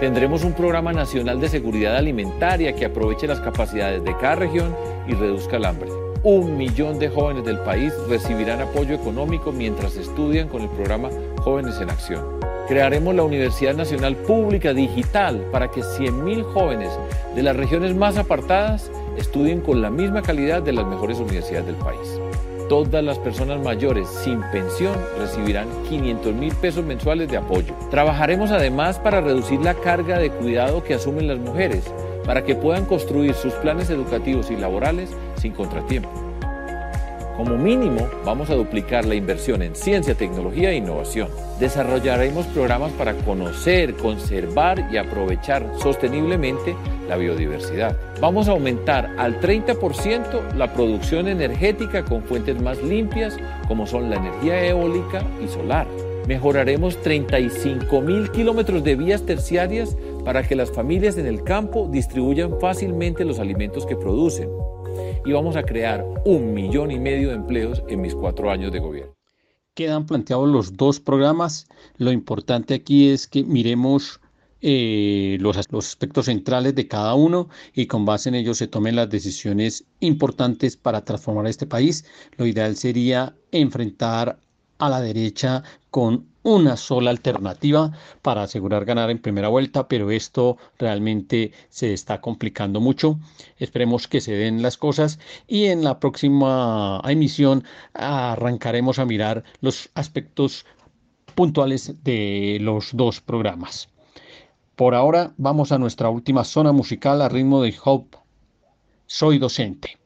[0.00, 4.76] Tendremos un programa nacional de seguridad alimentaria que aproveche las capacidades de cada región
[5.08, 5.88] y reduzca el hambre.
[6.22, 11.80] Un millón de jóvenes del país recibirán apoyo económico mientras estudian con el programa Jóvenes
[11.80, 12.22] en Acción.
[12.68, 16.90] Crearemos la Universidad Nacional Pública Digital para que 100.000 jóvenes
[17.34, 21.76] de las regiones más apartadas estudien con la misma calidad de las mejores universidades del
[21.76, 22.20] país.
[22.68, 27.72] Todas las personas mayores sin pensión recibirán 500 mil pesos mensuales de apoyo.
[27.90, 31.84] Trabajaremos además para reducir la carga de cuidado que asumen las mujeres,
[32.24, 36.25] para que puedan construir sus planes educativos y laborales sin contratiempo.
[37.36, 41.28] Como mínimo, vamos a duplicar la inversión en ciencia, tecnología e innovación.
[41.60, 46.74] Desarrollaremos programas para conocer, conservar y aprovechar sosteniblemente
[47.06, 47.94] la biodiversidad.
[48.22, 53.36] Vamos a aumentar al 30% la producción energética con fuentes más limpias
[53.68, 55.86] como son la energía eólica y solar.
[56.26, 62.58] Mejoraremos 35 mil kilómetros de vías terciarias para que las familias en el campo distribuyan
[62.58, 64.48] fácilmente los alimentos que producen
[65.24, 68.78] y vamos a crear un millón y medio de empleos en mis cuatro años de
[68.78, 69.14] gobierno.
[69.74, 71.66] Quedan planteados los dos programas.
[71.98, 74.20] Lo importante aquí es que miremos
[74.62, 78.96] eh, los, los aspectos centrales de cada uno y con base en ellos se tomen
[78.96, 82.04] las decisiones importantes para transformar este país.
[82.38, 84.38] Lo ideal sería enfrentar
[84.78, 87.90] a la derecha con una sola alternativa
[88.22, 93.18] para asegurar ganar en primera vuelta, pero esto realmente se está complicando mucho.
[93.58, 95.18] Esperemos que se den las cosas
[95.48, 100.64] y en la próxima emisión arrancaremos a mirar los aspectos
[101.34, 103.88] puntuales de los dos programas.
[104.76, 108.18] Por ahora vamos a nuestra última zona musical a ritmo de Hope.
[109.06, 109.98] Soy docente.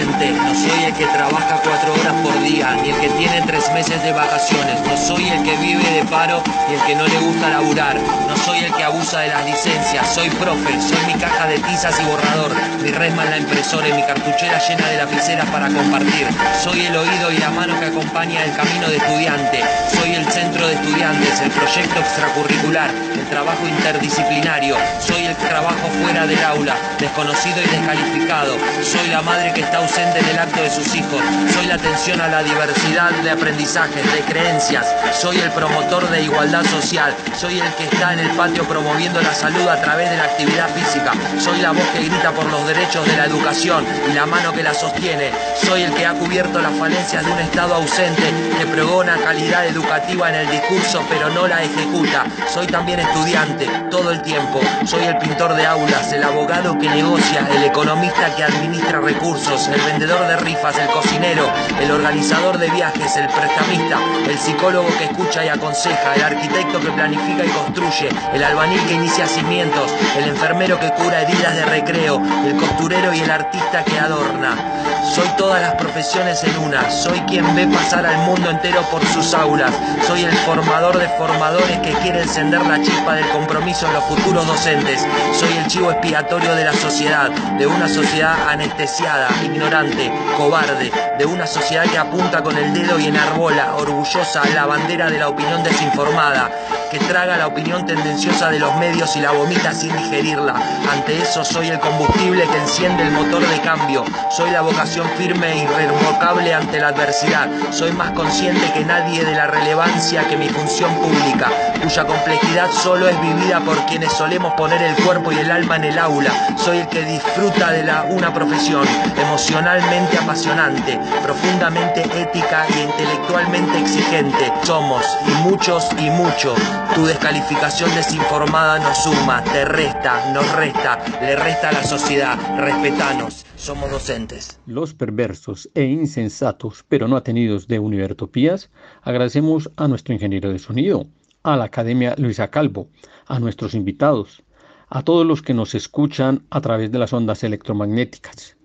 [0.00, 4.02] No soy el que trabaja cuatro horas por día, ni el que tiene tres meses
[4.02, 7.50] de vacaciones, no soy el que vive de paro, ni el que no le gusta
[7.50, 11.58] laburar, no soy el que abusa de las licencias, soy profe, soy mi caja de
[11.58, 15.68] tizas y borrador, mi resma en la impresora y mi cartuchera llena de lapiceras para
[15.68, 16.26] compartir,
[16.64, 19.62] soy el oído y la mano que acompaña el camino de estudiante,
[19.94, 26.26] soy el centro de estudiantes, el proyecto extracurricular, el trabajo interdisciplinario, soy el trabajo fuera
[26.26, 30.94] del aula, desconocido y descalificado, soy la madre que está ausente en acto de sus
[30.94, 31.20] hijos.
[31.52, 34.86] Soy la atención a la diversidad de aprendizajes, de creencias.
[35.12, 37.14] Soy el promotor de igualdad social.
[37.36, 40.68] Soy el que está en el patio promoviendo la salud a través de la actividad
[40.70, 41.12] física.
[41.40, 44.62] Soy la voz que grita por los derechos de la educación y la mano que
[44.62, 45.30] la sostiene.
[45.60, 50.28] Soy el que ha cubierto las falencias de un Estado ausente que pregona calidad educativa
[50.28, 52.24] en el discurso pero no la ejecuta.
[52.52, 54.60] Soy también estudiante todo el tiempo.
[54.84, 59.80] Soy el pintor de aulas, el abogado que negocia, el economista que administra recursos, el
[59.80, 61.48] vendedor de rifas, el cocinero,
[61.80, 63.98] el organizador de viajes, el prestamista,
[64.28, 68.94] el psicólogo que escucha y aconseja, el arquitecto que planifica y construye, el albañil que
[68.94, 73.98] inicia cimientos, el enfermero que cura heridas de recreo, el costurero y el artista que
[73.98, 74.81] adorna.
[75.04, 79.34] Soy todas las profesiones en una, soy quien ve pasar al mundo entero por sus
[79.34, 79.72] aulas,
[80.06, 84.46] soy el formador de formadores que quiere encender la chispa del compromiso en los futuros
[84.46, 91.26] docentes, soy el chivo expiatorio de la sociedad, de una sociedad anestesiada, ignorante, cobarde, de
[91.26, 95.62] una sociedad que apunta con el dedo y enarbola, orgullosa, la bandera de la opinión
[95.64, 96.48] desinformada,
[96.92, 100.54] que traga la opinión tendenciosa de los medios y la vomita sin digerirla.
[100.92, 105.52] Ante eso soy el combustible que enciende el motor de cambio, soy la vocación firme
[105.52, 110.50] e irrevocable ante la adversidad, soy más consciente que nadie de la relevancia que mi
[110.50, 111.50] función pública,
[111.82, 115.84] cuya complejidad solo es vivida por quienes solemos poner el cuerpo y el alma en
[115.84, 118.86] el aula, soy el que disfruta de la, una profesión
[119.16, 124.52] emocionalmente apasionante, profundamente ética y intelectualmente exigente.
[124.64, 126.54] Somos, y muchos y mucho,
[126.94, 133.46] tu descalificación desinformada nos suma, te resta, nos resta, le resta a la sociedad, respetanos,
[133.56, 134.60] somos docentes.
[134.66, 138.70] Los perversos e insensatos, pero no atenidos de Univertopías,
[139.02, 141.06] agradecemos a nuestro ingeniero de sonido,
[141.42, 142.88] a la Academia Luisa Calvo,
[143.26, 144.42] a nuestros invitados,
[144.88, 148.56] a todos los que nos escuchan a través de las ondas electromagnéticas.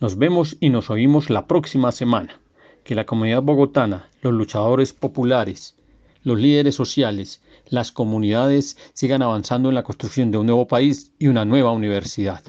[0.00, 2.40] Nos vemos y nos oímos la próxima semana.
[2.84, 5.76] Que la comunidad bogotana, los luchadores populares,
[6.22, 7.40] los líderes sociales,
[7.70, 12.42] las comunidades sigan avanzando en la construcción de un nuevo país y una nueva universidad.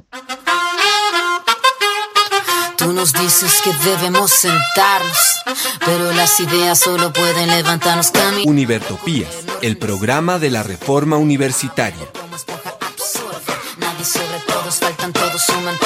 [2.78, 5.42] Tú nos dices que debemos sentarnos,
[5.86, 8.50] pero las ideas solo pueden levantarnos camino.
[8.50, 12.08] Univertopías, el programa de la reforma universitaria.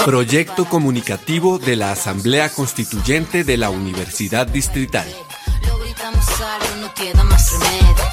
[0.06, 5.08] Proyecto comunicativo de la Asamblea Constituyente de la Universidad Distrital.
[5.68, 8.13] Lo gritamos algo, no queda más remedio.